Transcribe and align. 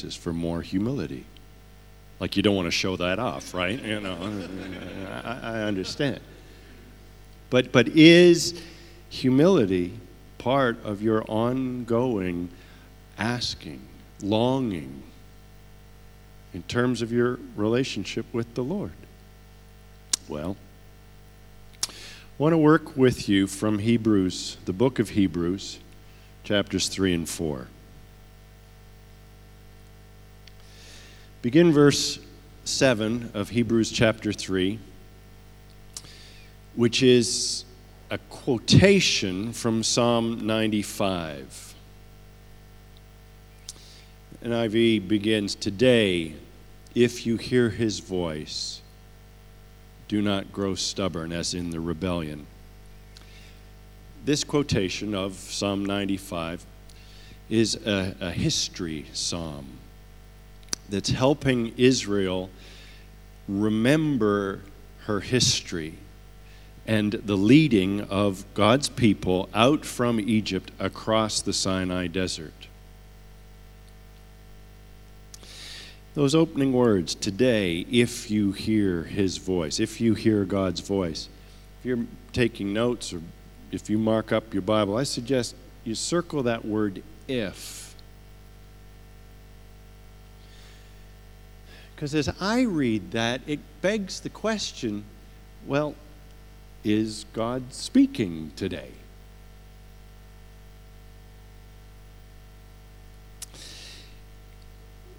basis 0.00 0.16
for 0.16 0.32
more 0.32 0.62
humility. 0.62 1.24
Like 2.18 2.36
you 2.36 2.42
don't 2.42 2.56
want 2.56 2.66
to 2.66 2.72
show 2.72 2.96
that 2.96 3.18
off, 3.18 3.54
right? 3.54 3.82
You 3.82 4.00
know, 4.00 4.16
I, 5.24 5.38
I 5.42 5.62
understand. 5.62 6.20
But, 7.48 7.72
but 7.72 7.88
is 7.88 8.60
humility 9.08 9.98
part 10.38 10.82
of 10.84 11.02
your 11.02 11.24
ongoing 11.28 12.50
asking, 13.18 13.80
longing 14.22 15.02
in 16.52 16.62
terms 16.64 17.02
of 17.02 17.12
your 17.12 17.38
relationship 17.56 18.26
with 18.32 18.54
the 18.54 18.62
Lord? 18.62 18.92
Well, 20.28 20.56
I 21.88 21.92
want 22.38 22.52
to 22.52 22.58
work 22.58 22.96
with 22.96 23.28
you 23.28 23.46
from 23.46 23.80
Hebrews, 23.80 24.58
the 24.64 24.72
book 24.72 24.98
of 24.98 25.10
Hebrews, 25.10 25.78
chapters 26.44 26.88
3 26.88 27.14
and 27.14 27.28
4. 27.28 27.66
Begin 31.42 31.72
verse 31.72 32.18
7 32.64 33.30
of 33.32 33.48
Hebrews 33.48 33.90
chapter 33.90 34.30
3, 34.30 34.78
which 36.74 37.02
is 37.02 37.64
a 38.10 38.18
quotation 38.28 39.54
from 39.54 39.82
Psalm 39.82 40.46
95. 40.46 41.74
NIV 44.44 45.08
begins 45.08 45.54
Today, 45.54 46.34
if 46.94 47.24
you 47.24 47.38
hear 47.38 47.70
his 47.70 48.00
voice, 48.00 48.82
do 50.08 50.20
not 50.20 50.52
grow 50.52 50.74
stubborn 50.74 51.32
as 51.32 51.54
in 51.54 51.70
the 51.70 51.80
rebellion. 51.80 52.46
This 54.26 54.44
quotation 54.44 55.14
of 55.14 55.36
Psalm 55.36 55.86
95 55.86 56.66
is 57.48 57.76
a, 57.86 58.14
a 58.20 58.30
history 58.30 59.06
psalm 59.14 59.79
that's 60.90 61.10
helping 61.10 61.72
Israel 61.76 62.50
remember 63.48 64.60
her 65.06 65.20
history 65.20 65.94
and 66.86 67.12
the 67.12 67.36
leading 67.36 68.00
of 68.02 68.44
God's 68.54 68.88
people 68.88 69.48
out 69.54 69.84
from 69.84 70.18
Egypt 70.18 70.70
across 70.78 71.40
the 71.40 71.52
Sinai 71.52 72.06
desert. 72.06 72.52
Those 76.14 76.34
opening 76.34 76.72
words, 76.72 77.14
today, 77.14 77.86
if 77.90 78.30
you 78.30 78.50
hear 78.50 79.04
his 79.04 79.36
voice, 79.36 79.78
if 79.78 80.00
you 80.00 80.14
hear 80.14 80.44
God's 80.44 80.80
voice, 80.80 81.28
if 81.78 81.86
you're 81.86 82.04
taking 82.32 82.72
notes 82.72 83.12
or 83.12 83.22
if 83.70 83.88
you 83.88 83.96
mark 83.96 84.32
up 84.32 84.52
your 84.52 84.62
Bible, 84.62 84.96
I 84.96 85.04
suggest 85.04 85.54
you 85.84 85.94
circle 85.94 86.42
that 86.42 86.64
word 86.64 87.02
if 87.28 87.79
Because 92.00 92.14
as 92.14 92.30
I 92.40 92.62
read 92.62 93.10
that, 93.10 93.42
it 93.46 93.60
begs 93.82 94.20
the 94.20 94.30
question 94.30 95.04
well, 95.66 95.94
is 96.82 97.26
God 97.34 97.74
speaking 97.74 98.52
today? 98.56 98.92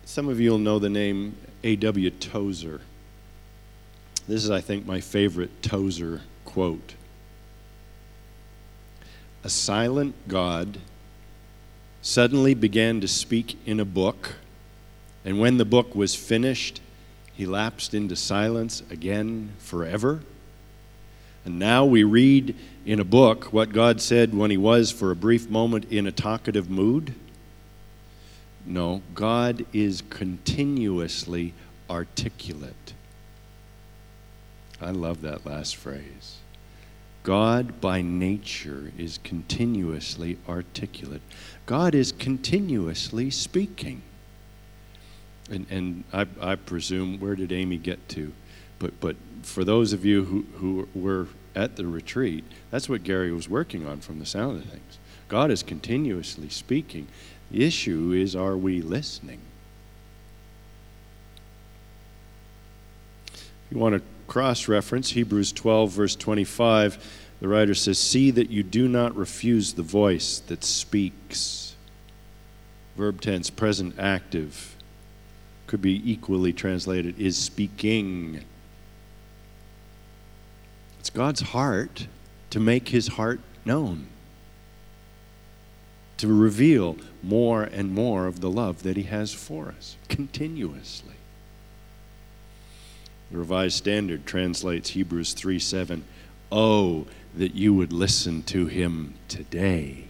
Some 0.06 0.28
of 0.28 0.40
you 0.40 0.50
will 0.50 0.58
know 0.58 0.80
the 0.80 0.90
name 0.90 1.38
A.W. 1.64 2.10
Tozer. 2.10 2.82
This 4.28 4.44
is, 4.44 4.50
I 4.50 4.60
think, 4.60 4.88
my 4.88 5.02
favorite 5.02 5.62
Tozer 5.62 6.22
quote. 6.46 6.96
A 9.44 9.52
silent 9.52 10.16
God 10.28 10.80
suddenly 12.02 12.56
began 12.56 13.00
to 13.02 13.08
speak 13.08 13.60
in 13.68 13.80
a 13.80 13.86
book 13.86 14.38
and 15.24 15.40
when 15.40 15.58
the 15.58 15.66
book 15.66 15.96
was 15.96 16.16
finished, 16.16 16.82
he 17.34 17.46
lapsed 17.46 17.94
into 17.94 18.16
silence 18.16 18.84
again 18.90 19.52
forever. 19.60 20.22
And 21.46 21.58
now 21.58 21.86
we 21.86 22.04
read 22.04 22.56
in 22.86 23.00
a 23.00 23.06
book 23.06 23.52
what 23.54 23.74
God 23.74 24.02
said 24.02 24.34
when 24.36 24.52
he 24.52 24.58
was 24.58 24.92
for 24.92 25.12
a 25.12 25.16
brief 25.16 25.50
moment 25.50 25.86
in 25.92 26.06
a 26.06 26.12
talkative 26.12 26.70
mood. 26.70 27.16
No, 28.66 29.02
God 29.16 29.66
is 29.74 30.04
continuously 30.10 31.54
articulate. 31.90 32.94
I 34.80 34.92
love 34.92 35.22
that 35.22 35.46
last 35.46 35.76
phrase. 35.76 36.38
God 37.24 37.80
by 37.82 38.02
nature 38.02 38.92
is 38.98 39.20
continuously 39.24 40.38
articulate. 40.50 41.22
God 41.66 41.94
is 41.94 42.12
continuously 42.12 43.30
speaking. 43.30 44.02
And, 45.52 45.68
and 45.70 46.04
I, 46.14 46.26
I 46.40 46.56
presume, 46.56 47.20
where 47.20 47.36
did 47.36 47.52
Amy 47.52 47.78
get 47.78 48.08
to? 48.10 48.32
But, 48.80 49.00
but 49.02 49.18
for 49.44 49.64
those 49.66 49.92
of 49.92 50.06
you 50.06 50.24
who, 50.24 50.46
who 50.56 50.88
were 50.96 51.28
at 51.54 51.76
the 51.76 51.86
retreat, 51.86 52.46
that's 52.72 52.88
what 52.88 53.04
Gary 53.04 53.32
was 53.34 53.50
working 53.50 53.86
on 53.86 54.00
from 54.00 54.20
the 54.20 54.26
sound 54.26 54.64
of 54.64 54.70
things. 54.70 54.98
God 55.28 55.52
is 55.52 55.62
continuously 55.62 56.50
speaking. 56.50 57.08
The 57.52 57.66
issue 57.66 58.14
is, 58.14 58.36
are 58.36 58.56
we 58.56 58.82
listening? 58.82 59.42
If 63.36 63.44
you 63.72 63.78
want 63.78 63.96
to 63.96 64.02
cross 64.28 64.70
reference 64.70 65.10
Hebrews 65.10 65.52
12, 65.52 65.92
verse 65.92 66.16
25, 66.16 67.20
the 67.42 67.48
writer 67.50 67.76
says, 67.76 68.00
See 68.00 68.32
that 68.32 68.50
you 68.50 68.64
do 68.64 68.88
not 68.88 69.16
refuse 69.16 69.74
the 69.74 69.84
voice 69.84 70.40
that 70.48 70.64
speaks. 70.64 71.76
Verb 72.96 73.20
tense, 73.20 73.50
present 73.50 73.96
active 74.00 74.78
could 75.72 75.82
be 75.82 76.12
equally 76.12 76.52
translated 76.52 77.18
is 77.18 77.38
speaking. 77.38 78.44
It's 81.00 81.10
God's 81.10 81.40
heart 81.40 82.08
to 82.50 82.60
make 82.60 82.90
his 82.90 83.08
heart 83.08 83.40
known, 83.64 84.08
to 86.18 86.28
reveal 86.28 86.98
more 87.24 87.64
and 87.64 87.94
more 87.94 88.28
of 88.28 88.42
the 88.42 88.52
love 88.52 88.84
that 88.84 88.98
he 88.98 89.04
has 89.04 89.34
for 89.34 89.70
us 89.70 89.96
continuously. 90.10 91.16
The 93.32 93.38
Revised 93.38 93.78
Standard 93.78 94.26
translates 94.26 94.90
Hebrews 94.90 95.32
3 95.32 95.58
7. 95.58 96.04
Oh, 96.52 97.08
that 97.34 97.56
you 97.56 97.74
would 97.74 97.94
listen 97.94 98.44
to 98.44 98.66
him 98.66 99.14
today. 99.30 100.08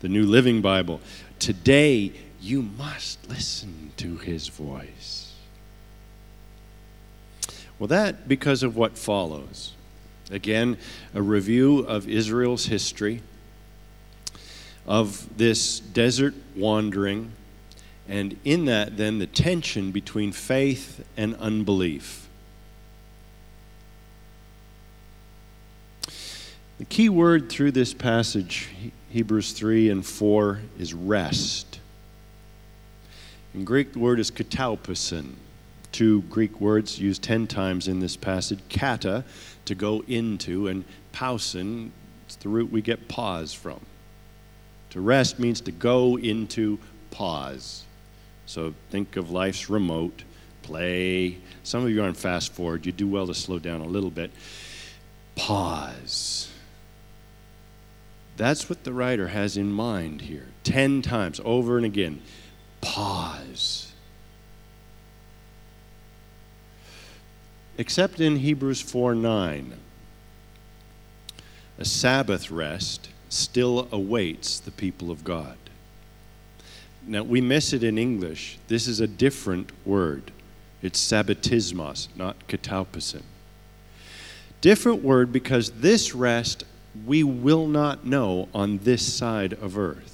The 0.00 0.08
New 0.08 0.26
Living 0.26 0.60
Bible. 0.60 1.00
Today 1.38 2.12
you 2.40 2.62
must 2.62 3.28
listen 3.28 3.92
to 3.98 4.16
his 4.16 4.48
voice. 4.48 5.34
Well, 7.78 7.88
that 7.88 8.28
because 8.28 8.62
of 8.62 8.76
what 8.76 8.98
follows. 8.98 9.72
Again, 10.30 10.76
a 11.14 11.22
review 11.22 11.80
of 11.80 12.08
Israel's 12.08 12.66
history, 12.66 13.22
of 14.86 15.36
this 15.36 15.80
desert 15.80 16.34
wandering, 16.56 17.32
and 18.08 18.36
in 18.44 18.64
that, 18.66 18.96
then, 18.96 19.18
the 19.18 19.26
tension 19.26 19.92
between 19.92 20.32
faith 20.32 21.04
and 21.16 21.36
unbelief. 21.36 22.28
The 26.78 26.84
key 26.86 27.08
word 27.08 27.50
through 27.50 27.72
this 27.72 27.94
passage, 27.94 28.68
Hebrews 29.10 29.52
3 29.52 29.90
and 29.90 30.04
4, 30.04 30.60
is 30.78 30.92
rest. 30.92 31.69
In 33.52 33.64
Greek, 33.64 33.92
the 33.92 33.98
word 33.98 34.20
is 34.20 34.30
katapausin. 34.30 35.34
Two 35.90 36.22
Greek 36.22 36.60
words 36.60 37.00
used 37.00 37.22
10 37.22 37.48
times 37.48 37.88
in 37.88 37.98
this 37.98 38.16
passage 38.16 38.60
kata, 38.68 39.24
to 39.64 39.74
go 39.74 40.04
into, 40.06 40.68
and 40.68 40.84
pausin, 41.12 41.90
it's 42.26 42.36
the 42.36 42.48
root 42.48 42.70
we 42.70 42.80
get 42.80 43.08
pause 43.08 43.52
from. 43.52 43.80
To 44.90 45.00
rest 45.00 45.40
means 45.40 45.60
to 45.62 45.72
go 45.72 46.16
into 46.16 46.78
pause. 47.10 47.84
So 48.46 48.74
think 48.90 49.16
of 49.16 49.30
life's 49.30 49.68
remote, 49.68 50.22
play. 50.62 51.38
Some 51.64 51.82
of 51.82 51.90
you 51.90 52.02
are 52.02 52.06
on 52.06 52.14
fast 52.14 52.52
forward. 52.52 52.86
You 52.86 52.92
do 52.92 53.08
well 53.08 53.26
to 53.26 53.34
slow 53.34 53.58
down 53.58 53.80
a 53.80 53.86
little 53.86 54.10
bit. 54.10 54.30
Pause. 55.34 56.50
That's 58.36 58.68
what 58.68 58.84
the 58.84 58.92
writer 58.92 59.28
has 59.28 59.56
in 59.56 59.72
mind 59.72 60.22
here. 60.22 60.46
Ten 60.62 61.02
times, 61.02 61.40
over 61.44 61.76
and 61.76 61.86
again 61.86 62.22
pause. 62.80 63.92
Except 67.78 68.20
in 68.20 68.36
Hebrews 68.36 68.80
4 68.80 69.14
9, 69.14 69.72
a 71.78 71.84
Sabbath 71.84 72.50
rest 72.50 73.08
still 73.30 73.88
awaits 73.90 74.60
the 74.60 74.70
people 74.70 75.10
of 75.10 75.24
God. 75.24 75.56
Now, 77.06 77.22
we 77.22 77.40
miss 77.40 77.72
it 77.72 77.82
in 77.82 77.96
English. 77.96 78.58
This 78.68 78.86
is 78.86 79.00
a 79.00 79.06
different 79.06 79.72
word. 79.86 80.30
It's 80.82 81.00
sabbatismos, 81.00 82.08
not 82.16 82.46
katapausin. 82.48 83.22
Different 84.60 85.02
word 85.02 85.32
because 85.32 85.70
this 85.70 86.14
rest 86.14 86.64
we 87.06 87.22
will 87.22 87.66
not 87.66 88.04
know 88.04 88.48
on 88.52 88.78
this 88.78 89.10
side 89.10 89.54
of 89.54 89.78
earth. 89.78 90.09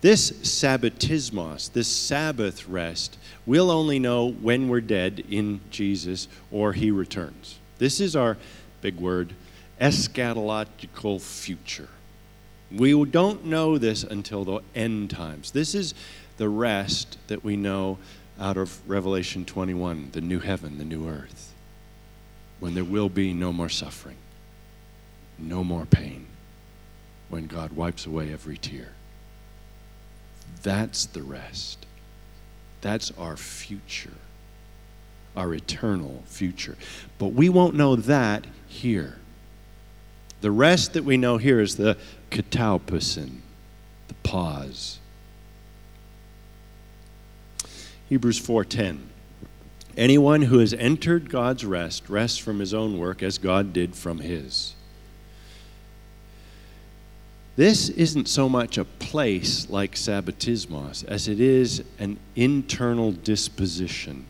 This 0.00 0.30
sabbatismos, 0.30 1.72
this 1.72 1.88
Sabbath 1.88 2.66
rest, 2.66 3.18
we'll 3.44 3.70
only 3.70 3.98
know 3.98 4.30
when 4.30 4.68
we're 4.68 4.80
dead 4.80 5.24
in 5.28 5.60
Jesus 5.70 6.26
or 6.50 6.72
he 6.72 6.90
returns. 6.90 7.58
This 7.78 8.00
is 8.00 8.16
our 8.16 8.38
big 8.80 8.96
word, 8.96 9.34
eschatological 9.78 11.20
future. 11.20 11.88
We 12.72 13.04
don't 13.04 13.44
know 13.44 13.76
this 13.76 14.02
until 14.02 14.44
the 14.44 14.60
end 14.74 15.10
times. 15.10 15.50
This 15.50 15.74
is 15.74 15.94
the 16.38 16.48
rest 16.48 17.18
that 17.26 17.44
we 17.44 17.56
know 17.56 17.98
out 18.38 18.56
of 18.56 18.80
Revelation 18.88 19.44
21 19.44 20.10
the 20.12 20.22
new 20.22 20.38
heaven, 20.38 20.78
the 20.78 20.84
new 20.84 21.08
earth, 21.08 21.52
when 22.58 22.74
there 22.74 22.84
will 22.84 23.10
be 23.10 23.34
no 23.34 23.52
more 23.52 23.68
suffering, 23.68 24.16
no 25.38 25.62
more 25.62 25.84
pain, 25.84 26.26
when 27.28 27.46
God 27.46 27.72
wipes 27.72 28.06
away 28.06 28.32
every 28.32 28.56
tear. 28.56 28.92
That's 30.62 31.06
the 31.06 31.22
rest. 31.22 31.86
That's 32.80 33.12
our 33.18 33.36
future, 33.36 34.14
our 35.36 35.54
eternal 35.54 36.22
future. 36.26 36.76
But 37.18 37.28
we 37.28 37.48
won't 37.48 37.74
know 37.74 37.96
that 37.96 38.46
here. 38.66 39.18
The 40.40 40.50
rest 40.50 40.94
that 40.94 41.04
we 41.04 41.16
know 41.16 41.36
here 41.36 41.60
is 41.60 41.76
the 41.76 41.98
katapausin, 42.30 43.40
the 44.08 44.14
pause. 44.22 44.98
Hebrews 48.08 48.40
4:10 48.40 49.06
Anyone 49.96 50.42
who 50.42 50.58
has 50.58 50.72
entered 50.74 51.30
God's 51.30 51.64
rest 51.64 52.08
rests 52.08 52.38
from 52.38 52.60
his 52.60 52.72
own 52.72 52.98
work 52.98 53.22
as 53.22 53.38
God 53.38 53.72
did 53.72 53.94
from 53.94 54.20
his. 54.20 54.74
This 57.60 57.90
isn't 57.90 58.26
so 58.26 58.48
much 58.48 58.78
a 58.78 58.86
place 58.86 59.68
like 59.68 59.94
sabbatismos 59.94 61.04
as 61.04 61.28
it 61.28 61.40
is 61.40 61.84
an 61.98 62.18
internal 62.34 63.12
disposition. 63.12 64.24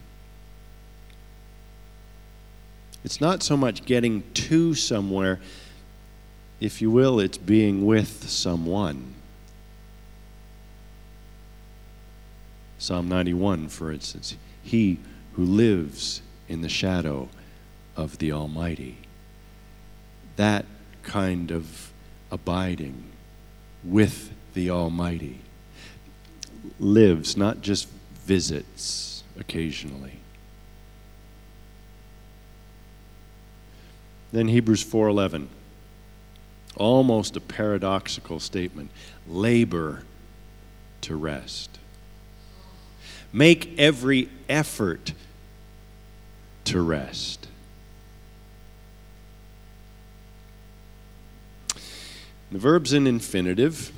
It's 3.04 3.20
not 3.20 3.44
so 3.44 3.56
much 3.56 3.84
getting 3.84 4.24
to 4.34 4.74
somewhere, 4.74 5.38
if 6.58 6.82
you 6.82 6.90
will, 6.90 7.20
it's 7.20 7.38
being 7.38 7.86
with 7.86 8.28
someone. 8.28 9.14
Psalm 12.78 13.08
91, 13.08 13.68
for 13.68 13.92
instance, 13.92 14.36
he 14.60 14.98
who 15.34 15.44
lives 15.44 16.20
in 16.48 16.62
the 16.62 16.68
shadow 16.68 17.28
of 17.94 18.18
the 18.18 18.32
Almighty. 18.32 18.96
That 20.34 20.66
kind 21.04 21.52
of 21.52 21.92
abiding 22.32 23.09
with 23.84 24.32
the 24.54 24.70
Almighty. 24.70 25.40
Lives, 26.78 27.36
not 27.36 27.60
just 27.60 27.88
visits 28.24 29.24
occasionally. 29.38 30.18
Then 34.32 34.48
Hebrews 34.48 34.84
4:11 34.84 35.48
almost 36.76 37.36
a 37.36 37.40
paradoxical 37.40 38.40
statement. 38.40 38.90
Labor 39.28 40.04
to 41.02 41.16
rest. 41.16 41.78
Make 43.32 43.78
every 43.78 44.28
effort 44.48 45.12
to 46.64 46.80
rest 46.80 47.49
The 52.52 52.58
verb's 52.58 52.92
an 52.92 53.06
infinitive. 53.06 53.92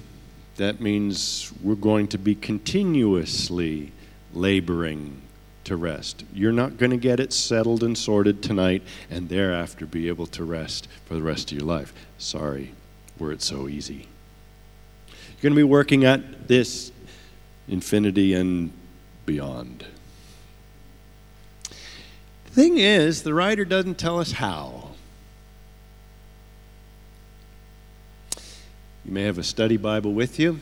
That 0.56 0.80
means 0.80 1.50
we're 1.62 1.74
going 1.74 2.08
to 2.08 2.18
be 2.18 2.34
continuously 2.34 3.92
laboring 4.34 5.22
to 5.64 5.76
rest. 5.76 6.24
You're 6.34 6.52
not 6.52 6.76
going 6.76 6.90
to 6.90 6.96
get 6.96 7.20
it 7.20 7.32
settled 7.32 7.82
and 7.82 7.96
sorted 7.96 8.42
tonight 8.42 8.82
and 9.10 9.28
thereafter 9.28 9.86
be 9.86 10.08
able 10.08 10.26
to 10.28 10.44
rest 10.44 10.88
for 11.06 11.14
the 11.14 11.22
rest 11.22 11.50
of 11.50 11.58
your 11.58 11.66
life. 11.66 11.94
Sorry, 12.18 12.72
were 13.18 13.32
it 13.32 13.42
so 13.42 13.68
easy. 13.68 14.06
You're 15.08 15.42
going 15.42 15.52
to 15.52 15.56
be 15.56 15.62
working 15.62 16.04
at 16.04 16.48
this 16.48 16.92
infinity 17.68 18.34
and 18.34 18.72
beyond. 19.24 19.86
The 22.44 22.50
thing 22.50 22.76
is, 22.76 23.22
the 23.22 23.32
writer 23.32 23.64
doesn't 23.64 23.98
tell 23.98 24.18
us 24.18 24.32
how. 24.32 24.81
You 29.04 29.10
may 29.10 29.22
have 29.24 29.38
a 29.38 29.42
study 29.42 29.76
Bible 29.76 30.12
with 30.12 30.38
you. 30.38 30.60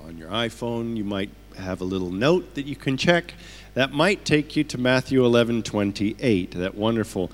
On 0.00 0.16
your 0.16 0.28
iPhone, 0.30 0.96
you 0.96 1.02
might 1.02 1.30
have 1.56 1.80
a 1.80 1.84
little 1.84 2.12
note 2.12 2.54
that 2.54 2.66
you 2.66 2.76
can 2.76 2.96
check. 2.96 3.34
That 3.74 3.92
might 3.92 4.24
take 4.24 4.54
you 4.54 4.62
to 4.62 4.78
Matthew 4.78 5.24
11 5.24 5.64
28, 5.64 6.52
that 6.52 6.76
wonderful 6.76 7.32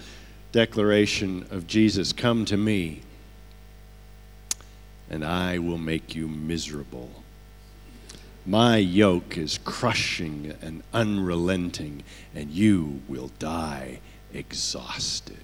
declaration 0.50 1.46
of 1.50 1.66
Jesus 1.66 2.14
Come 2.14 2.46
to 2.46 2.56
me, 2.56 3.02
and 5.10 5.22
I 5.22 5.58
will 5.58 5.78
make 5.78 6.14
you 6.14 6.26
miserable. 6.26 7.10
My 8.46 8.78
yoke 8.78 9.36
is 9.36 9.58
crushing 9.58 10.54
and 10.62 10.82
unrelenting, 10.94 12.02
and 12.34 12.50
you 12.50 13.02
will 13.08 13.30
die 13.38 14.00
exhausted. 14.32 15.36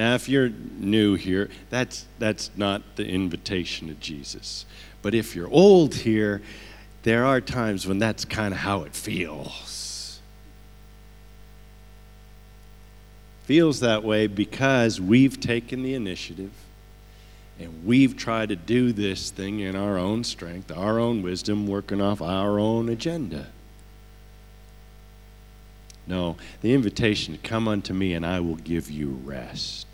Now, 0.00 0.14
if 0.14 0.30
you're 0.30 0.48
new 0.48 1.14
here, 1.14 1.50
that's, 1.68 2.06
that's 2.18 2.50
not 2.56 2.80
the 2.96 3.06
invitation 3.06 3.90
of 3.90 4.00
Jesus. 4.00 4.64
But 5.02 5.14
if 5.14 5.36
you're 5.36 5.50
old 5.50 5.94
here, 5.94 6.40
there 7.02 7.26
are 7.26 7.38
times 7.42 7.86
when 7.86 7.98
that's 7.98 8.24
kind 8.24 8.54
of 8.54 8.60
how 8.60 8.84
it 8.84 8.94
feels. 8.94 10.22
Feels 13.42 13.80
that 13.80 14.02
way 14.02 14.26
because 14.26 14.98
we've 14.98 15.38
taken 15.38 15.82
the 15.82 15.92
initiative 15.92 16.52
and 17.58 17.84
we've 17.84 18.16
tried 18.16 18.48
to 18.48 18.56
do 18.56 18.92
this 18.92 19.28
thing 19.28 19.60
in 19.60 19.76
our 19.76 19.98
own 19.98 20.24
strength, 20.24 20.74
our 20.74 20.98
own 20.98 21.20
wisdom, 21.20 21.66
working 21.66 22.00
off 22.00 22.22
our 22.22 22.58
own 22.58 22.88
agenda. 22.88 23.48
No, 26.06 26.38
the 26.62 26.72
invitation 26.72 27.38
come 27.42 27.68
unto 27.68 27.92
me 27.92 28.14
and 28.14 28.24
I 28.24 28.40
will 28.40 28.56
give 28.56 28.90
you 28.90 29.20
rest. 29.26 29.89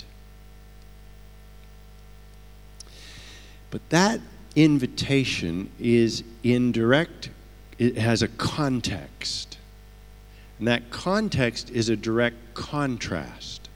But 3.77 3.91
that 3.91 4.21
invitation 4.55 5.71
is 5.79 6.25
indirect, 6.43 7.29
it 7.77 7.99
has 7.99 8.23
a 8.23 8.29
context. 8.29 9.59
And 10.59 10.67
that 10.67 10.89
context 10.89 11.69
is 11.69 11.91
a 11.91 11.97
direct 11.97 12.55
contrast. 12.55 13.69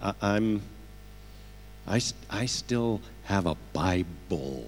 I, 0.00 0.14
am 0.22 0.62
I, 1.86 2.00
I 2.30 2.46
still 2.46 3.02
have 3.24 3.44
a 3.44 3.54
Bible, 3.74 4.64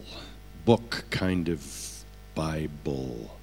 book 0.66 1.06
kind 1.08 1.48
of 1.48 2.04
Bible. 2.34 3.34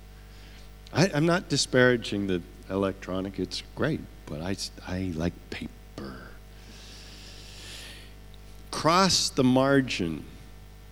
I, 0.94 1.10
I'm 1.16 1.26
not 1.26 1.50
disparaging 1.50 2.28
the 2.28 2.44
electronic, 2.70 3.40
it's 3.40 3.64
great, 3.74 4.02
but 4.28 4.40
I, 4.40 4.56
I 4.88 5.14
like 5.16 5.34
paper. 5.50 6.28
Cross 8.70 9.30
the 9.30 9.44
margin, 9.44 10.26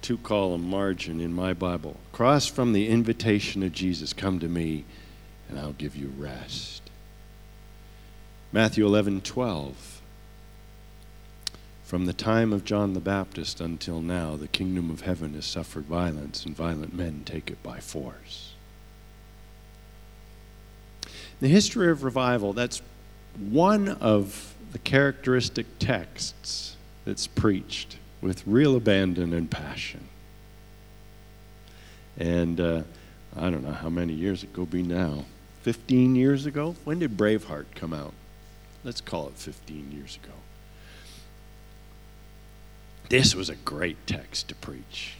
two 0.03 0.17
column 0.17 0.69
margin 0.69 1.19
in 1.19 1.33
my 1.33 1.53
Bible. 1.53 1.97
Cross 2.11 2.47
from 2.47 2.73
the 2.73 2.87
invitation 2.87 3.63
of 3.63 3.71
Jesus, 3.71 4.13
come 4.13 4.39
to 4.39 4.47
me 4.47 4.85
and 5.49 5.57
I'll 5.57 5.73
give 5.73 5.95
you 5.95 6.13
rest. 6.17 6.83
Matthew 8.51 8.85
11, 8.85 9.21
12. 9.21 10.01
From 11.83 12.05
the 12.05 12.13
time 12.13 12.53
of 12.53 12.63
John 12.63 12.93
the 12.93 12.99
Baptist 12.99 13.59
until 13.59 14.01
now, 14.01 14.35
the 14.35 14.47
kingdom 14.47 14.91
of 14.91 15.01
heaven 15.01 15.33
has 15.33 15.45
suffered 15.45 15.85
violence, 15.85 16.45
and 16.45 16.55
violent 16.55 16.93
men 16.93 17.23
take 17.25 17.49
it 17.49 17.61
by 17.63 17.79
force 17.79 18.53
the 21.43 21.49
history 21.49 21.91
of 21.91 22.05
revival, 22.05 22.53
that's 22.53 22.81
one 23.37 23.89
of 23.89 24.55
the 24.71 24.79
characteristic 24.79 25.65
texts 25.77 26.77
that's 27.03 27.27
preached 27.27 27.97
with 28.23 28.47
real 28.47 28.77
abandon 28.77 29.33
and 29.33 29.51
passion. 29.51 30.07
And 32.17 32.59
uh, 32.59 32.83
I 33.35 33.49
don't 33.49 33.63
know 33.63 33.73
how 33.73 33.89
many 33.89 34.13
years 34.13 34.43
ago 34.43 34.65
be 34.65 34.81
now. 34.81 35.25
15 35.63 36.15
years 36.15 36.45
ago? 36.45 36.75
When 36.85 36.99
did 36.99 37.17
Braveheart 37.17 37.65
come 37.75 37.93
out? 37.93 38.13
Let's 38.83 39.01
call 39.01 39.27
it 39.27 39.33
15 39.35 39.91
years 39.91 40.17
ago. 40.23 40.33
This 43.09 43.35
was 43.35 43.49
a 43.49 43.55
great 43.55 44.07
text 44.07 44.47
to 44.47 44.55
preach. 44.55 45.15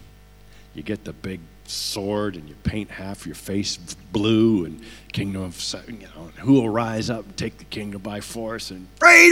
You 0.73 0.81
get 0.81 1.03
the 1.03 1.13
big 1.13 1.41
sword 1.65 2.35
and 2.35 2.47
you 2.47 2.55
paint 2.63 2.91
half 2.91 3.25
your 3.25 3.35
face 3.35 3.77
blue 4.11 4.65
and 4.65 4.81
kingdom 5.11 5.43
of 5.43 5.75
you 5.87 6.07
know 6.15 6.29
who 6.39 6.53
will 6.53 6.69
rise 6.69 7.09
up 7.09 7.23
and 7.23 7.37
take 7.37 7.57
the 7.57 7.63
kingdom 7.63 8.01
by 8.01 8.19
force 8.19 8.69
and 8.69 8.85
freedom 8.97 9.31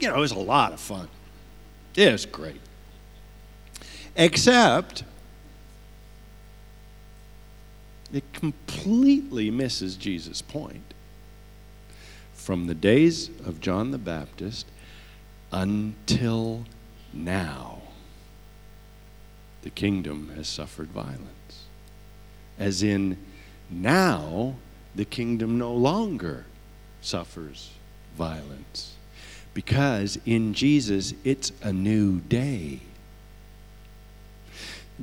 you 0.00 0.08
know 0.08 0.16
it 0.16 0.20
was 0.20 0.32
a 0.32 0.38
lot 0.38 0.72
of 0.72 0.80
fun 0.80 1.06
it 1.96 2.12
was 2.12 2.26
great 2.26 2.60
Except 4.16 5.04
it 8.12 8.32
completely 8.32 9.50
misses 9.50 9.96
Jesus' 9.96 10.40
point. 10.40 10.94
From 12.32 12.66
the 12.66 12.74
days 12.74 13.28
of 13.44 13.60
John 13.60 13.90
the 13.90 13.98
Baptist 13.98 14.66
until 15.52 16.64
now, 17.12 17.82
the 19.62 19.70
kingdom 19.70 20.32
has 20.36 20.48
suffered 20.48 20.88
violence. 20.88 21.64
As 22.58 22.82
in, 22.82 23.18
now 23.68 24.54
the 24.94 25.04
kingdom 25.04 25.58
no 25.58 25.74
longer 25.74 26.46
suffers 27.02 27.72
violence. 28.16 28.95
Because 29.56 30.18
in 30.26 30.52
Jesus, 30.52 31.14
it's 31.24 31.50
a 31.62 31.72
new 31.72 32.20
day. 32.20 32.80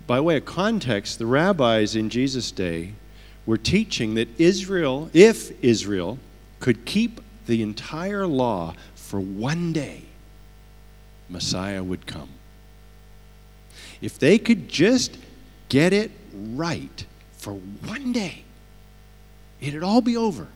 By 0.06 0.20
way 0.20 0.38
of 0.38 0.46
context, 0.46 1.18
the 1.18 1.26
rabbis 1.26 1.96
in 1.96 2.12
Jesus' 2.12 2.52
day 2.52 2.94
were 3.48 3.58
teaching 3.58 4.14
that 4.14 4.28
Israel, 4.40 5.10
if 5.12 5.52
Israel 5.64 6.20
could 6.60 6.86
keep 6.86 7.20
the 7.48 7.64
entire 7.64 8.28
law 8.28 8.76
for 8.94 9.20
one 9.20 9.74
day, 9.74 10.04
Messiah 11.30 11.84
would 11.84 12.06
come. 12.06 12.30
If 14.02 14.20
they 14.20 14.38
could 14.38 14.70
just 14.70 15.18
get 15.68 15.94
it 15.94 16.12
right 16.32 17.04
for 17.32 17.54
one 17.54 18.12
day, 18.12 18.44
it'd 19.60 19.82
all 19.82 20.02
be 20.02 20.16
over. 20.16 20.48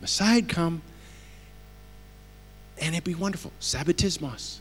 Messiah'd 0.00 0.48
come, 0.48 0.80
and 2.80 2.94
it'd 2.94 3.04
be 3.04 3.14
wonderful. 3.14 3.52
Sabbatismos. 3.60 4.58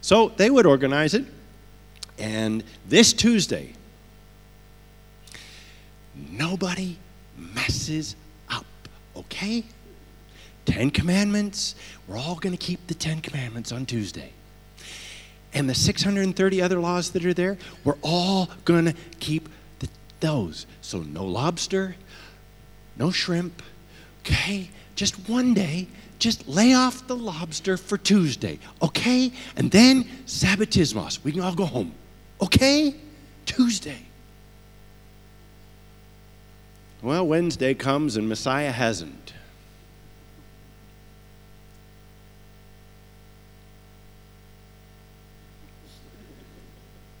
So 0.00 0.28
they 0.36 0.50
would 0.50 0.66
organize 0.66 1.14
it, 1.14 1.24
and 2.18 2.62
this 2.86 3.12
Tuesday, 3.12 3.72
nobody 6.30 6.98
messes 7.36 8.16
up, 8.48 8.66
okay? 9.16 9.64
Ten 10.64 10.90
Commandments. 10.90 11.74
We're 12.06 12.18
all 12.18 12.36
going 12.36 12.56
to 12.56 12.58
keep 12.58 12.86
the 12.86 12.94
Ten 12.94 13.20
Commandments 13.20 13.72
on 13.72 13.86
Tuesday. 13.86 14.32
And 15.52 15.68
the 15.68 15.74
630 15.74 16.62
other 16.62 16.80
laws 16.80 17.10
that 17.10 17.24
are 17.24 17.34
there, 17.34 17.56
we're 17.84 17.98
all 18.02 18.50
going 18.64 18.86
to 18.86 18.94
keep 19.20 19.48
the, 19.78 19.88
those. 20.20 20.66
So 20.80 21.02
no 21.02 21.24
lobster, 21.24 21.96
no 22.96 23.10
shrimp, 23.10 23.62
okay? 24.22 24.70
Just 24.96 25.28
one 25.28 25.54
day, 25.54 25.86
just 26.18 26.48
lay 26.48 26.74
off 26.74 27.06
the 27.06 27.16
lobster 27.16 27.76
for 27.76 27.98
Tuesday, 27.98 28.58
okay? 28.82 29.32
And 29.56 29.70
then 29.70 30.04
Sabbatismos. 30.26 31.22
We 31.24 31.32
can 31.32 31.40
all 31.40 31.54
go 31.54 31.64
home, 31.64 31.92
okay? 32.40 32.94
Tuesday. 33.46 34.06
Well, 37.02 37.26
Wednesday 37.26 37.74
comes 37.74 38.16
and 38.16 38.28
Messiah 38.28 38.72
hasn't. 38.72 39.34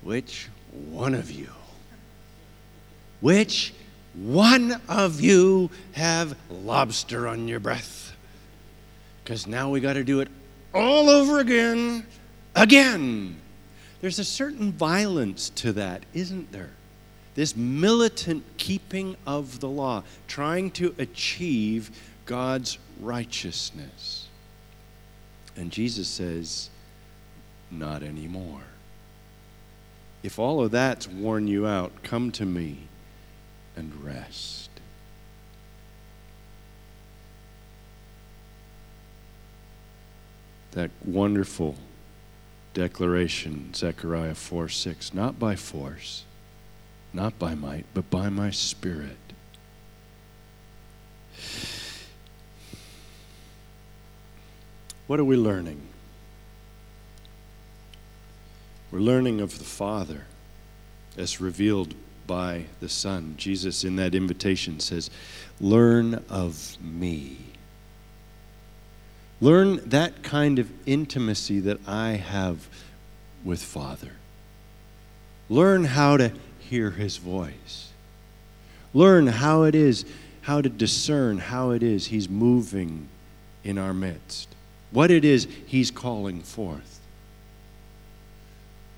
Which 0.02 0.48
one 0.70 1.14
of 1.14 1.30
you? 1.30 1.50
Which 3.20 3.72
one 4.14 4.80
of 4.88 5.20
you 5.20 5.70
have 5.92 6.36
lobster 6.50 7.26
on 7.26 7.48
your 7.48 7.58
breath? 7.58 8.03
Because 9.24 9.46
now 9.46 9.70
we 9.70 9.80
got 9.80 9.94
to 9.94 10.04
do 10.04 10.20
it 10.20 10.28
all 10.74 11.08
over 11.08 11.40
again, 11.40 12.06
again. 12.54 13.40
There's 14.02 14.18
a 14.18 14.24
certain 14.24 14.70
violence 14.70 15.48
to 15.50 15.72
that, 15.72 16.04
isn't 16.12 16.52
there? 16.52 16.72
This 17.34 17.56
militant 17.56 18.44
keeping 18.58 19.16
of 19.26 19.60
the 19.60 19.68
law, 19.68 20.02
trying 20.28 20.70
to 20.72 20.94
achieve 20.98 21.90
God's 22.26 22.78
righteousness. 23.00 24.28
And 25.56 25.70
Jesus 25.70 26.06
says, 26.06 26.68
Not 27.70 28.02
anymore. 28.02 28.60
If 30.22 30.38
all 30.38 30.62
of 30.62 30.70
that's 30.70 31.08
worn 31.08 31.48
you 31.48 31.66
out, 31.66 32.02
come 32.02 32.30
to 32.32 32.44
me 32.44 32.88
and 33.76 34.04
rest. 34.04 34.63
That 40.74 40.90
wonderful 41.04 41.76
declaration, 42.74 43.72
Zechariah 43.74 44.34
4 44.34 44.68
6, 44.68 45.14
not 45.14 45.38
by 45.38 45.56
force, 45.56 46.24
not 47.12 47.38
by 47.38 47.54
might, 47.54 47.86
but 47.94 48.10
by 48.10 48.28
my 48.28 48.50
spirit. 48.50 49.16
What 55.06 55.20
are 55.20 55.24
we 55.24 55.36
learning? 55.36 55.80
We're 58.90 59.00
learning 59.00 59.40
of 59.40 59.58
the 59.58 59.64
Father 59.64 60.22
as 61.16 61.40
revealed 61.40 61.94
by 62.26 62.64
the 62.80 62.88
Son. 62.88 63.34
Jesus, 63.36 63.84
in 63.84 63.96
that 63.96 64.14
invitation, 64.14 64.80
says, 64.80 65.10
Learn 65.60 66.24
of 66.28 66.76
me. 66.80 67.53
Learn 69.40 69.80
that 69.88 70.22
kind 70.22 70.58
of 70.58 70.70
intimacy 70.86 71.60
that 71.60 71.78
I 71.86 72.12
have 72.12 72.68
with 73.44 73.62
Father. 73.62 74.12
Learn 75.48 75.84
how 75.84 76.16
to 76.16 76.32
hear 76.58 76.90
His 76.90 77.16
voice. 77.18 77.90
Learn 78.92 79.26
how 79.26 79.64
it 79.64 79.74
is, 79.74 80.04
how 80.42 80.60
to 80.60 80.68
discern 80.68 81.38
how 81.38 81.70
it 81.70 81.82
is 81.82 82.06
He's 82.06 82.28
moving 82.28 83.08
in 83.62 83.76
our 83.78 83.92
midst, 83.92 84.48
what 84.90 85.10
it 85.10 85.24
is 85.24 85.46
He's 85.66 85.90
calling 85.90 86.40
forth 86.40 86.94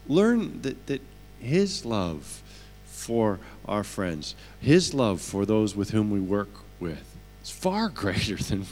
learn 0.09 0.63
that, 0.63 0.87
that 0.87 1.03
His 1.41 1.85
love 1.85 2.43
for 2.87 3.39
our 3.67 3.85
friends, 3.85 4.35
His 4.61 4.95
love 4.95 5.21
for 5.21 5.47
those 5.47 5.77
with 5.77 5.91
whom 5.91 6.11
we 6.11 6.21
work 6.21 6.49
with, 6.81 7.17
is 7.43 7.51
far 7.51 7.89
greater 7.95 8.37
than 8.37 8.67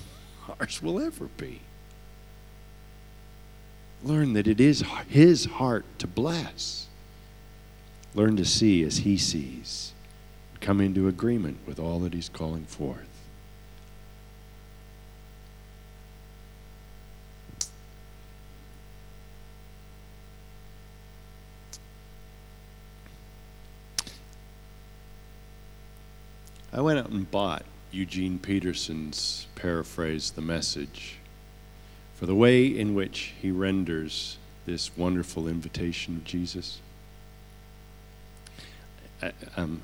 ours 0.49 0.83
will 0.83 1.01
ever 1.01 1.27
be. 1.37 1.61
Learn 4.03 4.35
that 4.35 4.47
it 4.47 4.61
is 4.61 4.85
His 5.09 5.47
heart 5.47 5.85
to 5.99 6.07
bless. 6.07 6.87
Learn 8.15 8.37
to 8.37 8.45
see 8.45 8.83
as 8.83 8.99
He 8.99 9.17
sees. 9.17 9.93
Come 10.61 10.81
into 10.81 11.09
agreement 11.09 11.59
with 11.67 11.79
all 11.79 12.01
that 12.01 12.15
He's 12.15 12.29
calling 12.29 12.65
forth. 12.65 13.09
I 26.73 26.81
went 26.81 26.99
out 26.99 27.11
and 27.11 27.31
bought 27.31 27.65
Eugene 27.95 28.41
Peterson's 28.41 29.47
paraphrase, 29.55 30.33
The 30.33 30.43
Message, 30.43 31.19
for 32.17 32.27
the 32.27 32.35
way 32.35 32.67
in 32.67 32.95
which 32.95 33.35
he 33.41 33.53
renders 33.53 34.37
this 34.67 34.97
wonderful 34.97 35.47
invitation 35.47 36.17
of 36.17 36.25
Jesus. 36.25 36.81
I, 39.23 39.33
am 39.57 39.83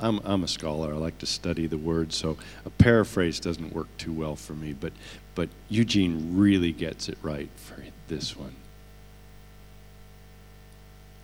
I'm, 0.00 0.20
I'm 0.24 0.44
a 0.44 0.48
scholar. 0.48 0.94
I 0.94 0.96
like 0.96 1.18
to 1.18 1.26
study 1.26 1.66
the 1.66 1.76
word, 1.76 2.12
so 2.12 2.36
a 2.64 2.70
paraphrase 2.70 3.40
doesn't 3.40 3.74
work 3.74 3.88
too 3.96 4.12
well 4.12 4.36
for 4.36 4.52
me, 4.52 4.72
but, 4.72 4.92
but 5.34 5.48
Eugene 5.68 6.36
really 6.38 6.70
gets 6.70 7.08
it 7.08 7.18
right 7.22 7.50
for 7.56 7.82
this 8.06 8.36
one. 8.36 8.54